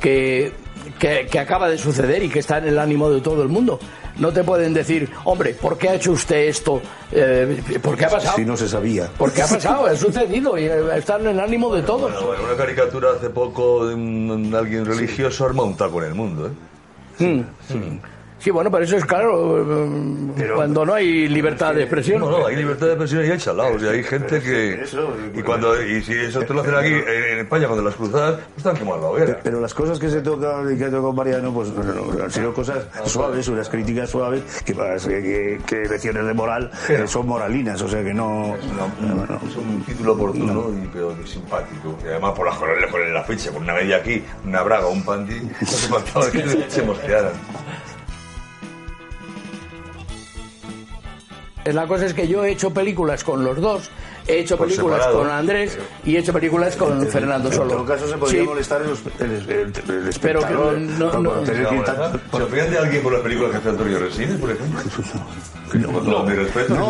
[0.00, 0.52] que,
[0.98, 3.78] que, que acaba de suceder y que está en el ánimo de todo el mundo.
[4.18, 6.82] No te pueden decir, hombre, ¿por qué ha hecho usted esto?
[7.10, 8.36] Eh, ¿Por qué ha pasado?
[8.36, 9.08] Si no se sabía.
[9.16, 12.12] Porque ha pasado, ha sucedido y eh, está en el ánimo de todos.
[12.12, 16.14] Bueno, bueno, una caricatura hace poco de un, alguien religioso arma un taco en el
[16.14, 16.50] mundo, ¿eh?
[17.24, 17.44] Mm.
[17.68, 18.00] Sí,
[18.50, 19.64] bueno, pero eso es claro,
[20.54, 22.20] cuando no hay libertad de expresión.
[22.20, 24.84] No, no, hay libertad de expresión y hay chalaos, y hay gente que...
[25.34, 28.36] Y cuando y si eso te lo hacen aquí, en, en España, cuando las cruzadas,
[28.36, 29.40] pues están quemando la hoguera.
[29.42, 32.30] Pero las cosas que se tocan y que ha tocado Mariano, pues no, no, han
[32.30, 37.26] sido cosas suaves, unas críticas suaves, que, que, que, que lecciones de moral eh, son
[37.26, 38.56] moralinas, o sea que no.
[39.00, 39.40] no, no.
[39.48, 41.96] Es un título oportuno y pero simpático.
[42.04, 45.04] Y además por la jornada ponen la fecha, con una media aquí, una braga, un
[45.04, 47.32] panty, no se faltaba que se mosquearan.
[51.64, 53.88] La cosa es que yo he hecho películas con los dos,
[54.26, 55.20] he hecho Por películas separado.
[55.22, 57.70] con Andrés y he hecho películas con Fernando En Solo.
[57.70, 60.74] todo caso se podría Sí, molestar el, el, el- el Pero espectador.
[60.74, 64.50] que no- no- ¿Se ofende a alguien por las películas que hace Antonio Resines, por
[64.50, 64.80] ejemplo?
[65.74, 65.88] No,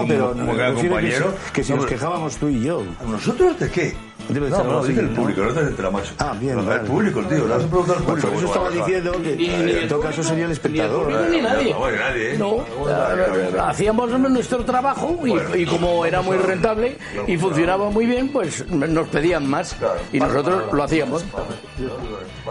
[0.00, 1.26] un pero como me gran refiero compañero.
[1.30, 2.82] Que, si- que si No, nos pero- quejábamos tú y yo.
[3.06, 3.94] ¿Nosotros de qué?
[4.28, 5.16] Debe No, no, dice el ¿no?
[5.20, 6.12] público, no de la macho.
[6.18, 6.80] Ah, bien, No, vale.
[6.80, 8.36] El público, tío, le has preguntado al Por público.
[8.38, 11.06] eso estaba Bueno, diciendo que Ni- ni en todo caso sería el espectador.
[11.08, 11.72] Ni el público ni nadie.
[11.74, 12.38] No, nadie, ¿eh?
[12.38, 12.56] No,
[12.88, 16.96] eh, hacíamos nuestro trabajo y, y como era muy rentable
[17.26, 19.76] y funcionaba muy bien, pues nos pedían más
[20.12, 21.24] y nosotros lo hacíamos.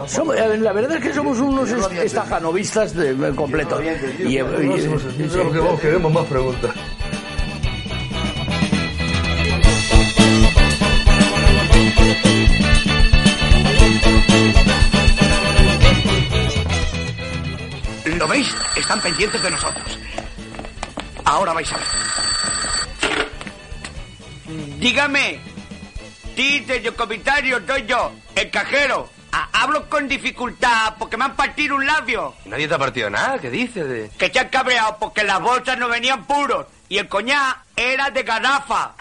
[0.06, 3.80] Somos- eh, la verdad es que somos unos est- estajanovistas de, de completo.
[3.82, 6.70] Y, y- No, y- que vamos, queremos más preguntas.
[18.22, 18.54] ¿Lo veis?
[18.76, 19.98] Están pendientes de nosotros.
[21.24, 21.86] Ahora vais a ver.
[24.78, 25.40] Dígame.
[26.36, 29.10] Sí, señor comisario, soy yo, el cajero.
[29.32, 32.36] Ha- hablo con dificultad porque me han partido un labio.
[32.44, 33.88] Nadie te ha partido nada, ¿qué dices?
[33.88, 34.08] De...
[34.16, 38.22] Que se han cabreado porque las bolsas no venían puros y el coñac era de
[38.22, 38.92] garrafa.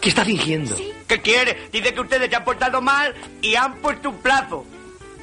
[0.00, 0.74] ¿Qué está fingiendo?
[1.06, 1.68] ¿Qué quiere?
[1.70, 4.66] Dice que ustedes se han portado mal y han puesto un plazo.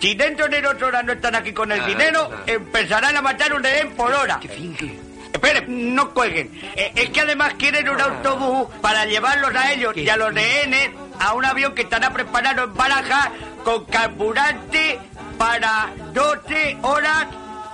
[0.01, 2.43] Si dentro de dos horas no están aquí con el Ah, dinero, claro.
[2.47, 4.39] empezarán a matar un rehén por hora.
[4.41, 4.99] ¿Qué finge?
[5.31, 6.51] Esperen, no cuelguen.
[6.75, 10.89] Eh, es que además quieren un autobús para llevarlos a ellos y a los rehenes
[11.19, 13.29] a un avión que estará preparado en Barajas
[13.63, 14.99] con carburante
[15.37, 17.27] para 12 horas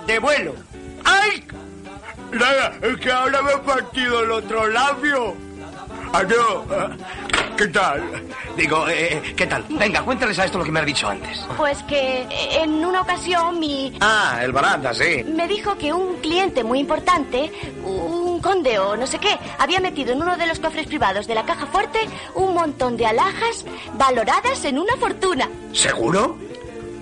[0.06, 0.54] de vuelo.
[1.04, 1.44] ¡Ay!
[2.32, 5.34] Nada, es que ahora me he partido el otro labio.
[6.12, 6.64] Adiós.
[7.58, 8.22] ¿Qué tal?
[8.56, 9.64] Digo, eh, ¿qué tal?
[9.68, 11.44] Venga, cuéntales a esto lo que me has dicho antes.
[11.56, 13.92] Pues que eh, en una ocasión mi...
[13.98, 15.24] Ah, el baranda, sí.
[15.24, 17.50] Me dijo que un cliente muy importante,
[17.84, 21.34] un conde o no sé qué, había metido en uno de los cofres privados de
[21.34, 21.98] la caja fuerte
[22.36, 25.48] un montón de alhajas valoradas en una fortuna.
[25.72, 26.38] ¿Seguro?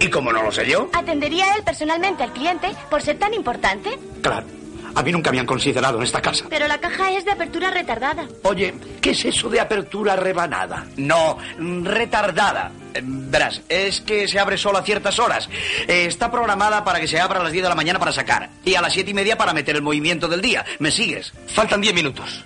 [0.01, 0.89] ¿Y cómo no lo sé yo?
[0.95, 3.99] ¿Atendería él personalmente al cliente por ser tan importante?
[4.23, 4.56] Claro.
[4.97, 6.47] A mí nunca me han considerado en esta casa.
[6.49, 8.27] Pero la caja es de apertura retardada.
[8.45, 10.87] Oye, ¿qué es eso de apertura rebanada?
[10.97, 12.73] No, retardada.
[12.95, 15.51] Eh, Verás, es que se abre solo a ciertas horas.
[15.87, 18.49] Eh, está programada para que se abra a las 10 de la mañana para sacar.
[18.65, 20.65] Y a las siete y media para meter el movimiento del día.
[20.79, 21.31] ¿Me sigues?
[21.49, 22.43] Faltan 10 minutos.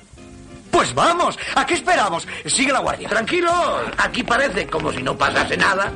[0.72, 2.26] Pues vamos, ¿a qué esperamos?
[2.46, 3.08] Sigue la guardia.
[3.08, 3.52] Tranquilo,
[3.96, 5.92] aquí parece como si no pasase nada.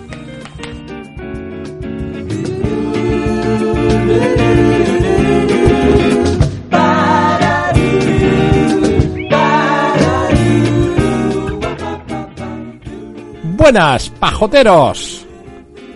[13.65, 15.25] Buenas, pajoteros.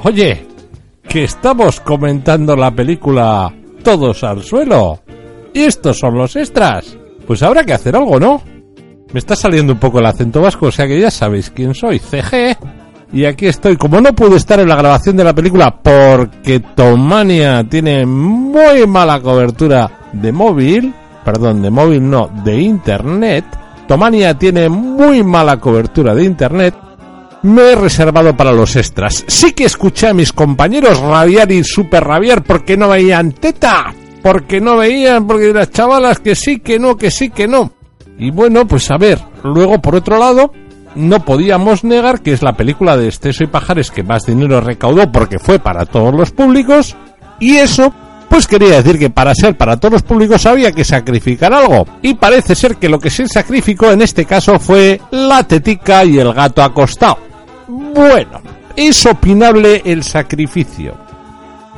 [0.02, 0.46] Oye,
[1.06, 3.52] que estamos comentando la película
[3.84, 5.00] Todos al suelo.
[5.52, 6.96] Y estos son los extras.
[7.26, 8.40] Pues habrá que hacer algo, ¿no?
[9.12, 11.98] Me está saliendo un poco el acento vasco, o sea que ya sabéis quién soy,
[11.98, 12.56] CG.
[13.12, 17.64] Y aquí estoy, como no pude estar en la grabación de la película porque Tomania
[17.68, 23.44] tiene muy mala cobertura de móvil, perdón, de móvil no, de internet,
[23.86, 26.74] Tomania tiene muy mala cobertura de internet,
[27.48, 29.24] me he reservado para los extras.
[29.26, 33.92] Sí que escuché a mis compañeros rabiar y super rabiar porque no veían teta,
[34.22, 37.72] porque no veían, porque las chavalas que sí, que no, que sí, que no.
[38.18, 40.52] Y bueno, pues a ver, luego por otro lado,
[40.94, 45.10] no podíamos negar que es la película de Esteso y Pajares que más dinero recaudó
[45.12, 46.96] porque fue para todos los públicos
[47.38, 47.92] y eso
[48.28, 52.14] pues quería decir que para ser para todos los públicos había que sacrificar algo y
[52.14, 56.32] parece ser que lo que se sacrificó en este caso fue la tetica y el
[56.32, 57.27] gato acostado.
[57.68, 58.40] Bueno,
[58.74, 60.96] es opinable el sacrificio.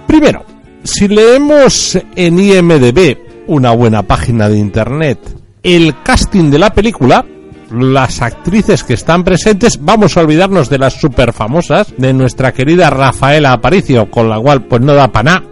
[0.06, 0.44] Primero,
[0.84, 3.18] si leemos en IMDB,
[3.48, 5.18] una buena página de internet,
[5.64, 7.26] el casting de la película,
[7.72, 12.88] las actrices que están presentes, vamos a olvidarnos de las super famosas, de nuestra querida
[12.88, 15.42] Rafaela Aparicio, con la cual pues no da nada,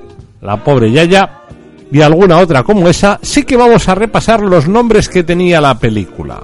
[0.41, 1.41] la pobre Yaya,
[1.91, 5.77] y alguna otra como esa, sí que vamos a repasar los nombres que tenía la
[5.77, 6.41] película.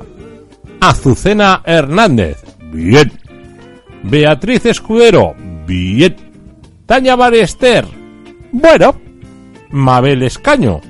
[0.81, 2.43] Azucena Hernández,
[2.73, 3.24] bien.
[4.05, 5.35] Beatriz Escudero,
[5.67, 6.15] bien.
[6.85, 7.87] Tania Barester,
[8.53, 8.95] bueno.
[9.71, 10.81] Mabel Escaño,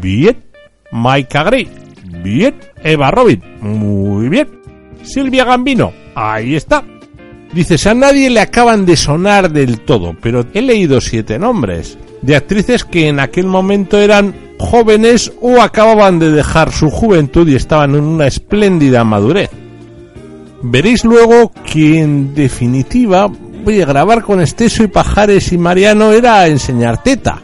[0.00, 0.44] bien.
[0.90, 1.68] Maika Grey,
[2.24, 2.56] bien.
[2.82, 4.48] Eva Robin, muy bien.
[5.02, 6.84] Silvia Gambino, ahí está.
[7.52, 12.34] Dices, a nadie le acaban de sonar del todo, pero he leído siete nombres de
[12.34, 17.94] actrices que en aquel momento eran jóvenes o acababan de dejar su juventud y estaban
[17.94, 19.50] en una espléndida madurez.
[20.62, 23.28] Veréis luego que en definitiva,
[23.64, 27.40] voy a grabar con Esteso y Pajares y Mariano era enseñar teta.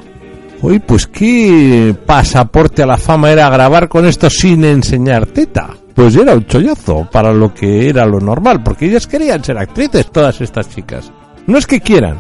[0.63, 5.71] Hoy pues qué pasaporte a la fama era grabar con esto sin enseñar teta.
[5.95, 10.11] Pues era un chollazo para lo que era lo normal, porque ellas querían ser actrices,
[10.11, 11.13] todas estas chicas.
[11.47, 12.17] No es que quieran,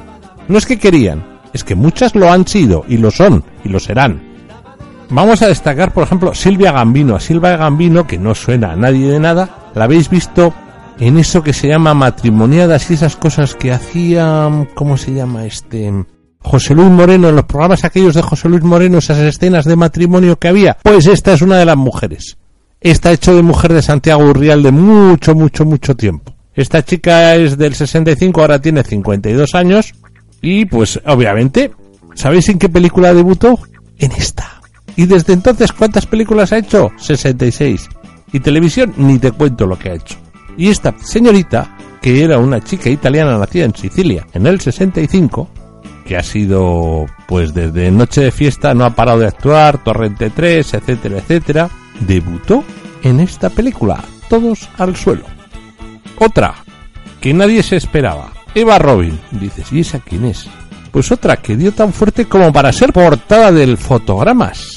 [0.48, 1.24] no es que querían,
[1.54, 4.20] es que muchas lo han sido y lo son y lo serán.
[5.08, 7.14] Vamos a destacar, por ejemplo, Silvia Gambino.
[7.16, 10.52] A Silvia Gambino, que no suena a nadie de nada, la habéis visto
[11.02, 15.92] en eso que se llama matrimoniadas y esas cosas que hacía, ¿cómo se llama este?
[16.38, 20.38] José Luis Moreno, en los programas aquellos de José Luis Moreno, esas escenas de matrimonio
[20.38, 20.76] que había.
[20.80, 22.36] Pues esta es una de las mujeres.
[22.80, 26.36] Está hecho de mujer de Santiago Urrial de mucho, mucho, mucho tiempo.
[26.54, 29.92] Esta chica es del 65, ahora tiene 52 años.
[30.40, 31.72] Y pues, obviamente,
[32.14, 33.58] ¿sabéis en qué película debutó?
[33.98, 34.60] En esta.
[34.94, 36.92] Y desde entonces, ¿cuántas películas ha hecho?
[36.96, 37.88] 66.
[38.32, 40.16] Y televisión, ni te cuento lo que ha hecho.
[40.56, 45.48] Y esta señorita, que era una chica italiana nacida en Sicilia en el 65,
[46.04, 50.74] que ha sido, pues desde Noche de Fiesta, no ha parado de actuar, Torrente 3,
[50.74, 52.64] etcétera, etcétera, debutó
[53.02, 55.24] en esta película, Todos al suelo.
[56.18, 56.54] Otra,
[57.20, 59.18] que nadie se esperaba, Eva Robin.
[59.30, 60.46] Dices, ¿y esa quién es?
[60.90, 64.71] Pues otra que dio tan fuerte como para ser portada del Fotogramas.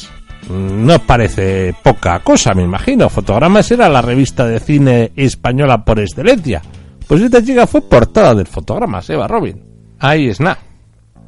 [0.50, 3.10] No parece poca cosa, me imagino.
[3.10, 6.62] Fotogramas era la revista de cine española por excelencia.
[7.08, 9.64] Pues esta chica fue portada del Fotogramas, Eva Robin.
[10.00, 10.60] Ahí es nada.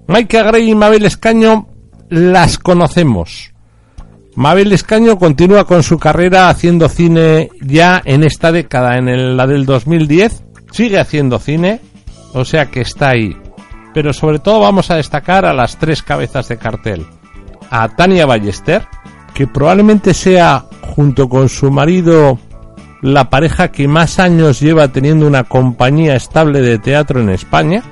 [0.07, 1.67] Maika Gray y Mabel Escaño
[2.09, 3.53] las conocemos.
[4.35, 9.65] Mabel Escaño continúa con su carrera haciendo cine ya en esta década, en la del
[9.65, 10.43] 2010.
[10.71, 11.81] Sigue haciendo cine,
[12.33, 13.35] o sea que está ahí.
[13.93, 17.07] pero sobre todo vamos a destacar a las tres cabezas de cartel.
[17.71, 18.85] A Tania Ballester,
[19.37, 22.39] que probablemente sea, junto con su marido,
[23.03, 27.83] la pareja que más años lleva teniendo una compañía estable de teatro en España.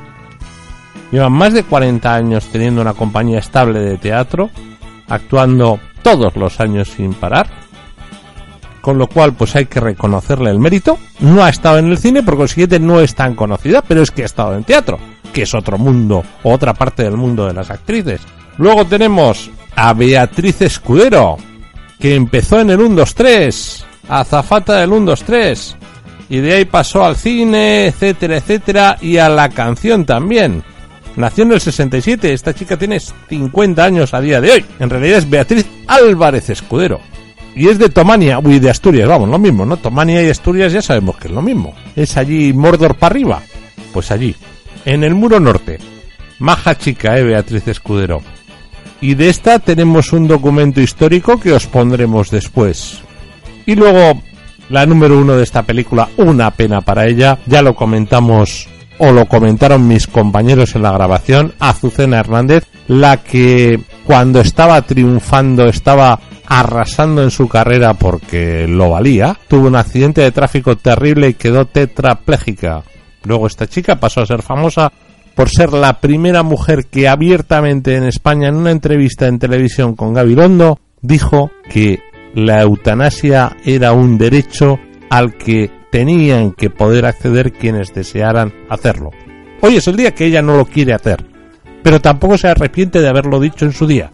[1.12, 4.50] Llevan más de 40 años teniendo una compañía estable de teatro,
[5.08, 7.46] actuando todos los años sin parar.
[8.82, 10.98] Con lo cual, pues hay que reconocerle el mérito.
[11.20, 14.24] No ha estado en el cine, por consiguiente no es tan conocida, pero es que
[14.24, 14.98] ha estado en teatro,
[15.32, 18.22] que es otro mundo, otra parte del mundo de las actrices.
[18.58, 21.38] Luego tenemos a Beatriz Escudero,
[22.00, 25.78] que empezó en el 1, 2, 3, azafata del 1, 2, 3,
[26.30, 30.64] y de ahí pasó al cine, etcétera, etcétera, y a la canción también.
[31.16, 34.66] Nació en el 67, esta chica tiene 50 años a día de hoy.
[34.80, 37.00] En realidad es Beatriz Álvarez Escudero.
[37.56, 39.78] Y es de Tomania, uy, de Asturias, vamos, lo mismo, ¿no?
[39.78, 41.74] Tomania y Asturias ya sabemos que es lo mismo.
[41.96, 43.42] Es allí Mordor para arriba.
[43.94, 44.36] Pues allí,
[44.84, 45.80] en el muro norte.
[46.40, 48.22] Maja chica, eh, Beatriz Escudero.
[49.02, 53.00] Y de esta tenemos un documento histórico que os pondremos después.
[53.66, 54.22] Y luego,
[54.70, 58.68] la número uno de esta película, una pena para ella, ya lo comentamos
[58.98, 65.66] o lo comentaron mis compañeros en la grabación, Azucena Hernández, la que cuando estaba triunfando
[65.66, 71.34] estaba arrasando en su carrera porque lo valía, tuvo un accidente de tráfico terrible y
[71.34, 72.84] quedó tetrapléjica.
[73.24, 74.92] Luego esta chica pasó a ser famosa
[75.36, 80.14] por ser la primera mujer que abiertamente en España en una entrevista en televisión con
[80.14, 82.00] Gabilondo dijo que
[82.34, 84.80] la eutanasia era un derecho
[85.10, 89.12] al que tenían que poder acceder quienes desearan hacerlo.
[89.62, 91.26] Hoy es el día que ella no lo quiere hacer,
[91.84, 94.12] pero tampoco se arrepiente de haberlo dicho en su día.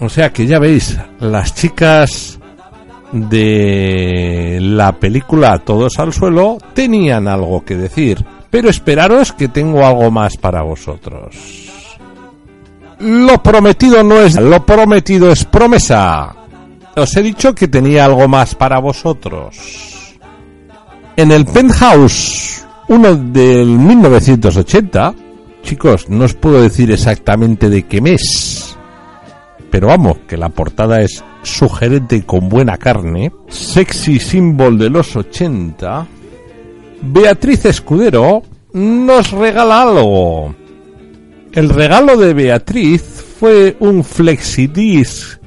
[0.00, 2.38] O sea que ya veis, las chicas
[3.12, 10.12] de la película Todos al suelo tenían algo que decir, pero esperaros que tengo algo
[10.12, 11.34] más para vosotros.
[13.00, 16.36] Lo prometido no es, lo prometido es promesa.
[16.94, 19.56] Os he dicho que tenía algo más para vosotros.
[21.16, 25.14] En el penthouse, uno del 1980,
[25.64, 28.78] chicos, no os puedo decir exactamente de qué mes,
[29.68, 35.16] pero vamos, que la portada es sugerente y con buena carne, sexy símbolo de los
[35.16, 36.06] 80,
[37.06, 38.42] Beatriz Escudero
[38.72, 40.54] nos regala algo.
[41.52, 43.02] El regalo de Beatriz
[43.38, 45.38] fue un flexidisc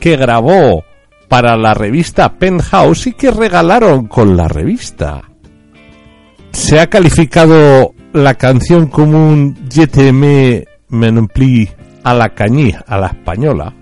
[0.00, 0.82] que grabó
[1.28, 5.22] para la revista Penthouse y que regalaron con la revista.
[6.50, 9.56] Se ha calificado la canción como un
[10.88, 11.70] Menempli
[12.04, 13.74] a la cañí, a la española.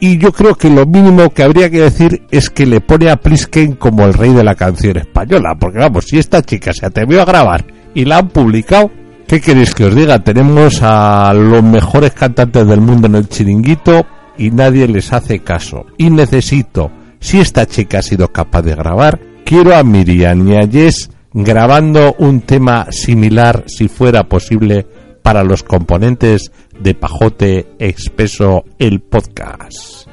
[0.00, 3.16] Y yo creo que lo mínimo que habría que decir es que le pone a
[3.16, 5.56] Plisken como el rey de la canción española.
[5.58, 8.90] Porque vamos, si esta chica se atrevió a grabar y la han publicado,
[9.26, 10.20] ¿qué queréis que os diga?
[10.20, 15.86] Tenemos a los mejores cantantes del mundo en el chiringuito y nadie les hace caso.
[15.96, 20.90] Y necesito, si esta chica ha sido capaz de grabar, quiero a Miriam y
[21.32, 24.86] grabando un tema similar, si fuera posible,
[25.22, 30.08] para los componentes de Pajote Expreso el podcast.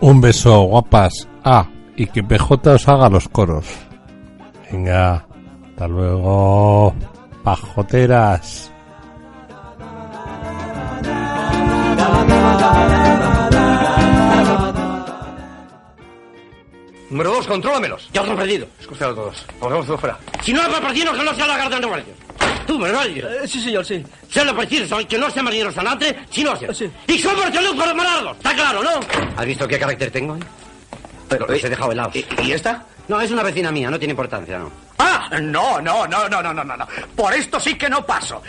[0.00, 1.28] Un beso, guapas.
[1.44, 3.66] Ah, y que PJ os haga los coros.
[4.70, 5.26] Venga,
[5.64, 6.94] hasta luego,
[7.42, 8.72] pajoteras.
[17.10, 18.08] Número dos, controlamelos.
[18.12, 18.66] Ya os he perdido.
[18.78, 19.46] Escuchad a todos.
[19.58, 20.18] Pongamos todo fuera.
[20.42, 22.04] Si no hay partidos, que no sea la garganta de
[22.68, 23.06] Tú, ¿verdad?
[23.06, 24.04] Eh, sí, señor, sí.
[24.30, 26.68] Se lo preciso, que no se marineros sanante, sino sea.
[27.06, 28.36] Y somos que luz por mararlos.
[28.36, 28.90] Está claro, ¿no?
[29.38, 30.36] ¿Has visto qué carácter tengo?
[30.36, 30.40] eh?
[31.30, 32.14] Pero, Los he dejado helados.
[32.14, 32.84] ¿Y esta?
[33.08, 34.70] No, es una vecina mía, no tiene importancia, ¿no?
[34.98, 35.30] ¡Ah!
[35.40, 36.86] No, no, no, no, no, no, no, no.
[37.16, 38.42] Por esto sí que no paso.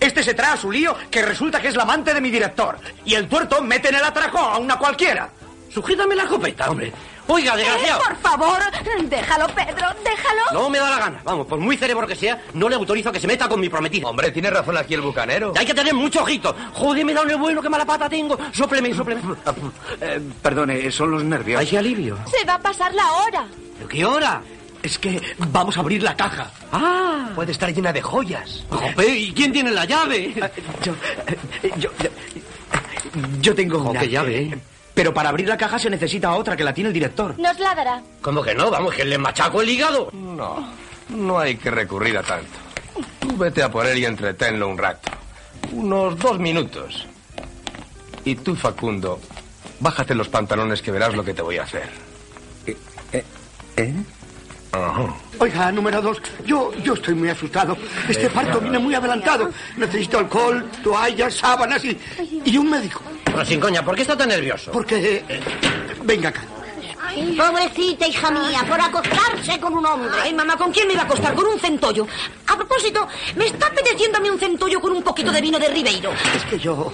[0.00, 2.76] Este se trae a su lío que resulta que es la amante de mi director.
[3.04, 5.30] Y el tuerto mete en el atraco a una cualquiera.
[5.72, 6.92] Sujétame la copeta, hombre.
[7.26, 8.00] Oiga, desgraciado.
[8.00, 8.58] Eh, por favor,
[9.04, 10.42] déjalo, Pedro, déjalo.
[10.52, 11.20] No me da la gana.
[11.24, 14.08] Vamos, por muy cerebro que sea, no le autorizo que se meta con mi prometido.
[14.08, 15.52] Hombre, tiene razón aquí el bucanero.
[15.56, 16.54] Hay que tener mucho ojito.
[16.74, 18.38] Joder, me da un bueno, qué mala pata tengo.
[18.52, 19.20] Sópleme, sópleme.
[20.00, 21.60] Eh, perdone, son los nervios.
[21.60, 22.16] Ay, qué alivio.
[22.26, 23.46] Se va a pasar la hora.
[23.76, 24.40] ¿Pero qué hora?
[24.82, 26.50] Es que vamos a abrir la caja.
[26.72, 27.28] Ah.
[27.34, 28.64] Puede estar llena de joyas.
[28.70, 30.34] Jope, ¿y quién tiene la llave?
[30.82, 30.94] Yo,
[31.26, 32.10] eh, yo, yo,
[33.40, 34.00] yo tengo una.
[34.00, 34.58] qué llave, ¿eh?
[35.00, 37.34] Pero para abrir la caja se necesita otra que la tiene el director.
[37.38, 38.02] Nos la dará.
[38.20, 38.70] ¿Cómo que no?
[38.70, 40.10] Vamos, que le machaco el hígado.
[40.12, 40.74] No,
[41.08, 42.50] no hay que recurrir a tanto.
[43.18, 45.10] Tú vete a por él y entretenlo un rato.
[45.72, 47.06] Unos dos minutos.
[48.26, 49.18] Y tú, Facundo,
[49.78, 51.88] bájate los pantalones que verás lo que te voy a hacer.
[53.78, 53.94] ¿Eh?
[55.38, 57.74] Oiga, número dos, yo, yo estoy muy asustado.
[58.06, 59.48] Este parto viene muy adelantado.
[59.78, 61.98] Necesito alcohol, toallas, sábanas y,
[62.44, 63.00] y un médico.
[63.32, 64.70] Pero sin coña, ¿por qué está tan nervioso?
[64.72, 65.24] Porque...
[65.28, 65.40] eh,
[66.04, 66.42] venga acá.
[67.02, 70.10] Ay, pobrecita hija mía, por acostarse con un hombre.
[70.22, 71.34] Ay, mamá, ¿con quién me iba a acostar?
[71.34, 72.06] Con un centollo.
[72.46, 73.06] A propósito,
[73.36, 76.12] me está apeteciendo a mí un centollo con un poquito de vino de Ribeiro.
[76.36, 76.92] Es que yo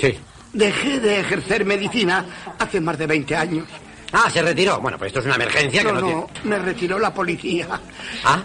[0.00, 0.18] Sí.
[0.52, 2.24] dejé de ejercer medicina
[2.58, 3.68] hace más de 20 años.
[4.12, 4.80] Ah, se retiró.
[4.80, 7.68] Bueno, pues esto es una emergencia que No, no, no, me retiró la policía.
[8.24, 8.42] Ah,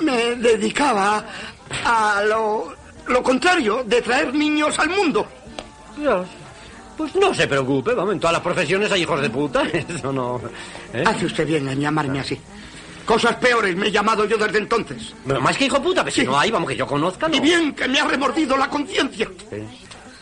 [0.00, 1.24] Me dedicaba
[1.84, 2.74] a lo,
[3.06, 5.26] lo contrario, de traer niños al mundo.
[5.96, 6.26] Dios.
[7.00, 9.62] Pues no se preocupe, vamos, en todas las profesiones hay hijos de puta.
[9.72, 10.38] Eso no.
[10.92, 11.02] ¿eh?
[11.06, 12.38] Hace usted bien en llamarme así.
[13.06, 15.14] Cosas peores me he llamado yo desde entonces.
[15.26, 17.34] Pero más que hijo puta, que si no hay, vamos, que yo conozca, ¿no?
[17.34, 19.26] Y bien que me ha remordido la conciencia.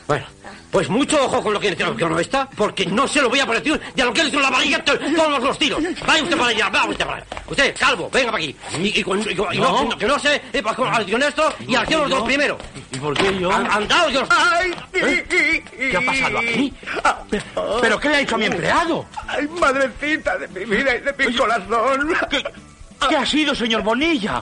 [0.08, 0.24] Bueno,
[0.70, 3.28] pues mucho ojo con lo que, con lo que no está, porque no se lo
[3.28, 5.58] voy a poner, tío, de a lo que le hizo en la to- todos los
[5.58, 5.82] tiros.
[6.06, 7.26] Vaya usted para allá, vaya usted para allá.
[7.46, 8.56] Usted, calvo, venga para aquí.
[8.80, 9.98] Y, y con- y con- y no, No.
[9.98, 12.56] que no sé, eh, pues, con, con esto y acción los dos primero.
[12.90, 13.52] ¿Y por qué yo?
[13.52, 14.26] Andado, Dios.
[14.30, 14.74] ¡Ay!
[14.94, 16.72] ¿Qué ha pasado aquí?
[17.82, 19.04] ¿Pero qué le ha hecho a mi empleado?
[19.26, 22.14] ¡Ay, madrecita de mi vida y de mi corazón!
[23.10, 24.40] ¿Qué ha sido, señor Bonilla?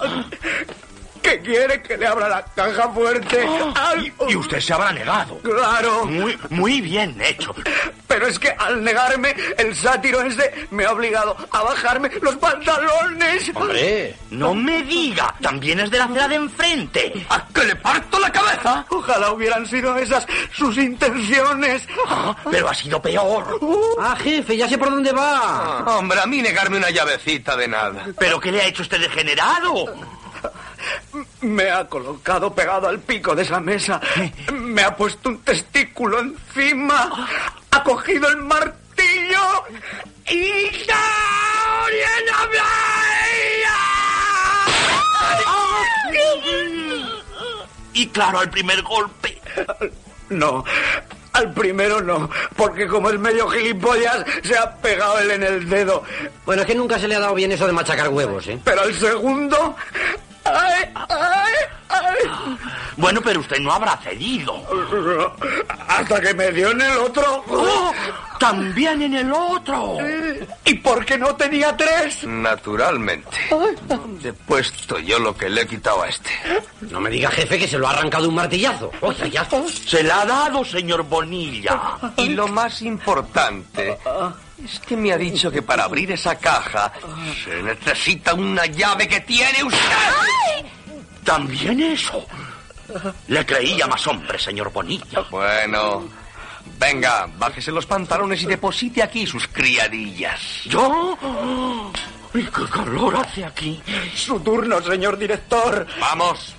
[1.26, 3.44] ¿Qué quiere que le abra la caja fuerte?
[3.74, 5.38] Ay, Y usted se habrá negado.
[5.40, 6.04] Claro.
[6.06, 7.52] Muy, muy bien hecho.
[8.06, 13.50] Pero es que al negarme, el sátiro ese me ha obligado a bajarme los pantalones.
[13.56, 14.14] Hombre.
[14.30, 15.34] No me diga.
[15.42, 17.26] También es de la acera de enfrente.
[17.28, 18.86] ¿A que le parto la cabeza?
[18.88, 21.82] Ojalá hubieran sido esas sus intenciones.
[22.06, 23.58] Ah, pero ha sido peor.
[24.00, 25.82] Ah, jefe, ya sé por dónde va.
[25.98, 28.06] Hombre, a mí negarme una llavecita de nada.
[28.16, 29.86] ¿Pero qué le ha hecho este degenerado?
[31.40, 34.00] Me ha colocado pegado al pico de esa mesa.
[34.52, 37.28] Me ha puesto un testículo encima.
[37.70, 39.64] Ha cogido el martillo.
[40.30, 40.66] Y.
[47.92, 49.40] Y claro, al primer golpe.
[50.28, 50.64] No,
[51.32, 56.02] al primero no, porque como es medio gilipollas, se ha pegado él en el dedo.
[56.44, 58.58] Bueno, es que nunca se le ha dado bien eso de machacar huevos, ¿eh?
[58.64, 59.76] Pero al segundo...
[60.54, 61.54] ¡Ay, ay,
[61.88, 62.58] ay!
[62.96, 64.62] Bueno, pero usted no habrá cedido.
[65.88, 67.44] Hasta que me dio en el otro.
[67.48, 67.92] ¡Oh!
[68.38, 69.98] También en el otro.
[70.64, 72.24] ¿Y por qué no tenía tres?
[72.24, 73.28] Naturalmente.
[74.22, 76.30] He puesto yo lo que le he quitado a este.
[76.82, 78.90] No me diga, jefe, que se lo ha arrancado un martillazo.
[79.00, 79.46] Oiga, ya.
[79.86, 81.80] Se la ha dado, señor Bonilla.
[82.16, 83.98] Y lo más importante
[84.64, 86.92] es que me ha dicho que para abrir esa caja
[87.44, 90.66] se necesita una llave que tiene usted.
[91.24, 92.24] También eso.
[93.28, 95.20] Le creía más hombre, señor Bonilla.
[95.30, 96.08] Bueno,
[96.78, 100.40] venga, bájese los pantalones y deposite aquí sus criadillas.
[100.64, 101.18] ¿Yo?
[102.34, 103.82] ¡Ay, qué calor hace aquí!
[104.14, 105.86] Su turno, señor director.
[106.00, 106.54] Vamos.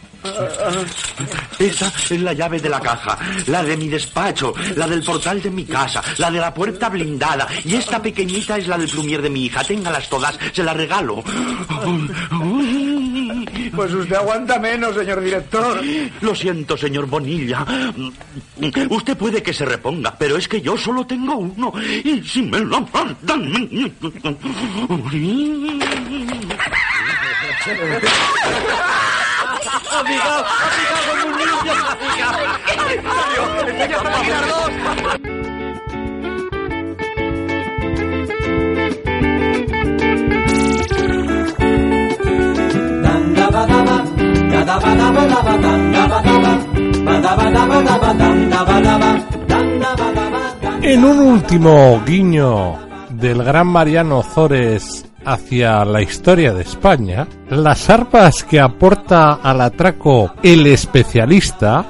[1.59, 5.49] Esa es la llave de la caja, la de mi despacho, la del portal de
[5.49, 7.47] mi casa, la de la puerta blindada.
[7.63, 9.63] Y esta pequeñita es la del plumier de mi hija.
[9.63, 11.23] Téngalas todas, se las regalo.
[13.75, 15.81] Pues usted aguanta menos, señor director.
[16.21, 17.65] Lo siento, señor Bonilla.
[18.89, 21.73] Usted puede que se reponga, pero es que yo solo tengo uno.
[22.03, 22.87] Y si me lo
[23.21, 23.47] dan...
[50.81, 52.75] En un último guiño
[53.09, 60.33] del gran Mariano Zores hacia la historia de España, las armas que aporta al atraco
[60.41, 61.85] el especialista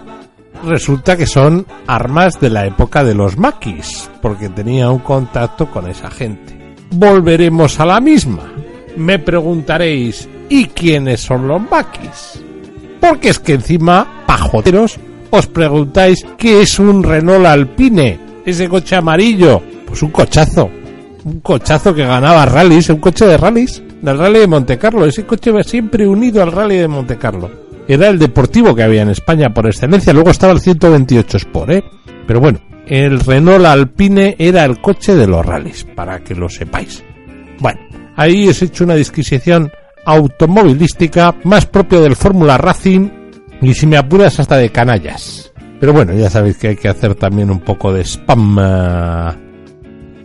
[0.65, 5.87] resulta que son armas de la época de los maquis, porque tenía un contacto con
[5.87, 6.57] esa gente.
[6.89, 8.51] Volveremos a la misma.
[8.95, 12.43] Me preguntaréis, ¿y quiénes son los maquis?
[12.99, 14.97] Porque es que encima, pajoteros,
[15.29, 19.61] os preguntáis qué es un Renault Alpine, ese coche amarillo.
[19.85, 20.71] Pues un cochazo,
[21.27, 25.05] un cochazo que ganaba rallies, un coche de rallies, del rally de Monte Carlo.
[25.05, 27.51] Ese coche va siempre unido al rally de Monte Carlo.
[27.85, 31.83] Era el deportivo que había en España por excelencia, luego estaba el 128 Sport, ¿eh?
[32.25, 37.03] Pero bueno, el Renault Alpine era el coche de los rallies, para que lo sepáis.
[37.59, 37.79] Bueno,
[38.15, 39.69] ahí os he hecho una disquisición
[40.05, 43.09] automovilística más propia del Fórmula Racing
[43.61, 45.51] y si me apuras hasta de canallas.
[45.79, 49.46] Pero bueno, ya sabéis que hay que hacer también un poco de spam eh,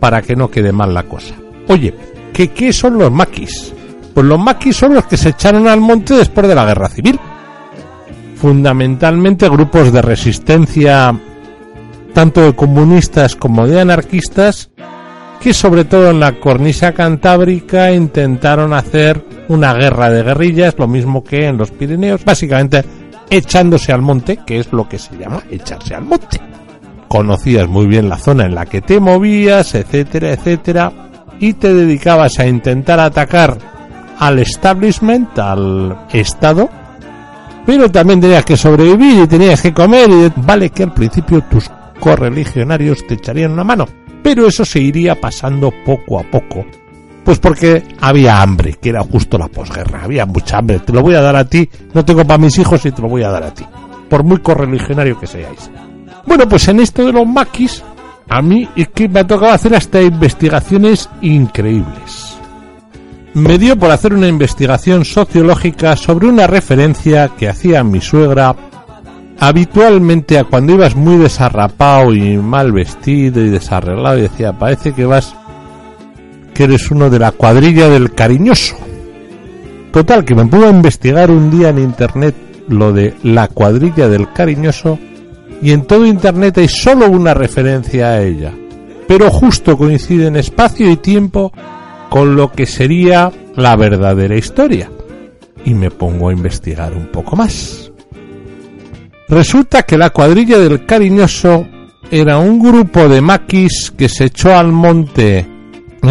[0.03, 1.33] para que no quede mal la cosa.
[1.69, 1.93] Oye,
[2.33, 3.73] ¿qué, qué son los maquis?
[4.13, 7.17] Pues los maquis son los que se echaron al monte después de la guerra civil.
[8.35, 11.17] Fundamentalmente grupos de resistencia,
[12.13, 14.71] tanto de comunistas como de anarquistas,
[15.39, 21.23] que sobre todo en la cornisa cantábrica intentaron hacer una guerra de guerrillas, lo mismo
[21.23, 22.83] que en los Pirineos, básicamente
[23.29, 26.52] echándose al monte, que es lo que se llama echarse al monte.
[27.13, 30.91] Conocías muy bien la zona en la que te movías, etcétera, etcétera,
[31.39, 33.55] y te dedicabas a intentar atacar
[34.17, 36.71] al establishment, al Estado,
[37.67, 41.69] pero también tenías que sobrevivir y tenías que comer y vale que al principio tus
[41.99, 43.85] correligionarios te echarían una mano,
[44.23, 46.65] pero eso se iría pasando poco a poco.
[47.23, 51.13] Pues porque había hambre, que era justo la posguerra, había mucha hambre, te lo voy
[51.13, 53.43] a dar a ti, no tengo para mis hijos y te lo voy a dar
[53.43, 53.63] a ti,
[54.09, 55.69] por muy correligionario que seáis.
[56.25, 57.83] Bueno, pues en esto de los maquis,
[58.29, 62.37] a mí es que me ha tocado hacer hasta investigaciones increíbles.
[63.33, 68.55] Me dio por hacer una investigación sociológica sobre una referencia que hacía mi suegra
[69.39, 75.05] habitualmente a cuando ibas muy desarrapado y mal vestido y desarreglado y decía, parece que
[75.05, 75.35] vas,
[76.53, 78.77] que eres uno de la cuadrilla del cariñoso.
[79.91, 82.35] Total, que me pudo investigar un día en internet
[82.67, 84.97] lo de la cuadrilla del cariñoso
[85.63, 88.53] y en todo internet hay solo una referencia a ella,
[89.07, 91.53] pero justo coincide en espacio y tiempo
[92.09, 94.91] con lo que sería la verdadera historia.
[95.63, 97.91] Y me pongo a investigar un poco más.
[99.29, 101.65] Resulta que la cuadrilla del cariñoso
[102.11, 105.47] era un grupo de maquis que se echó al monte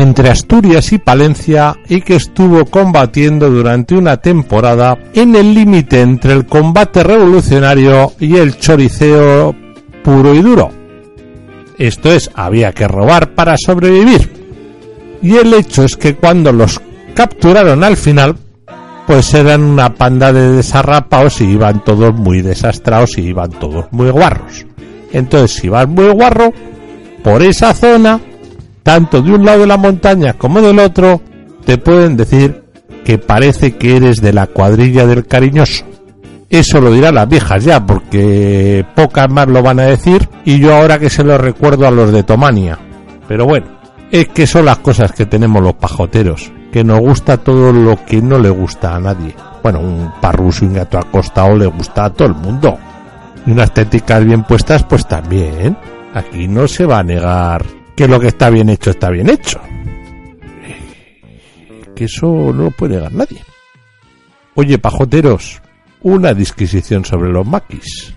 [0.01, 6.33] entre Asturias y Palencia y que estuvo combatiendo durante una temporada en el límite entre
[6.33, 9.55] el combate revolucionario y el choriceo
[10.03, 10.71] puro y duro.
[11.79, 14.31] Esto es, había que robar para sobrevivir.
[15.23, 16.81] Y el hecho es que cuando los
[17.15, 18.37] capturaron al final,
[19.07, 24.11] pues eran una panda de desarrapados y iban todos muy desastrados y iban todos muy
[24.11, 24.65] guarros.
[25.13, 26.53] Entonces, si vas muy guarro,
[27.23, 28.21] por esa zona,
[28.83, 31.21] tanto de un lado de la montaña como del otro,
[31.65, 32.63] te pueden decir
[33.05, 35.85] que parece que eres de la cuadrilla del cariñoso.
[36.49, 40.75] Eso lo dirán las viejas ya, porque pocas más lo van a decir, y yo
[40.75, 42.79] ahora que se lo recuerdo a los de Tomania.
[43.27, 43.67] Pero bueno,
[44.11, 48.21] es que son las cosas que tenemos los pajoteros, que nos gusta todo lo que
[48.21, 49.35] no le gusta a nadie.
[49.63, 52.77] Bueno, un parruso y un gato acostado le gusta a todo el mundo.
[53.47, 55.77] Y unas téticas bien puestas, pues también.
[56.15, 57.65] Aquí no se va a negar
[57.97, 59.61] que lo que está bien hecho está bien hecho.
[61.95, 63.43] Que eso no lo puede negar nadie.
[64.55, 65.63] Oye, pajoteros,
[66.03, 68.15] una disquisición sobre los maquis.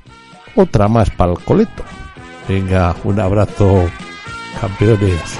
[0.56, 1.84] Otra más para el coleto.
[2.48, 3.90] Venga, un abrazo,
[4.60, 5.40] campeones.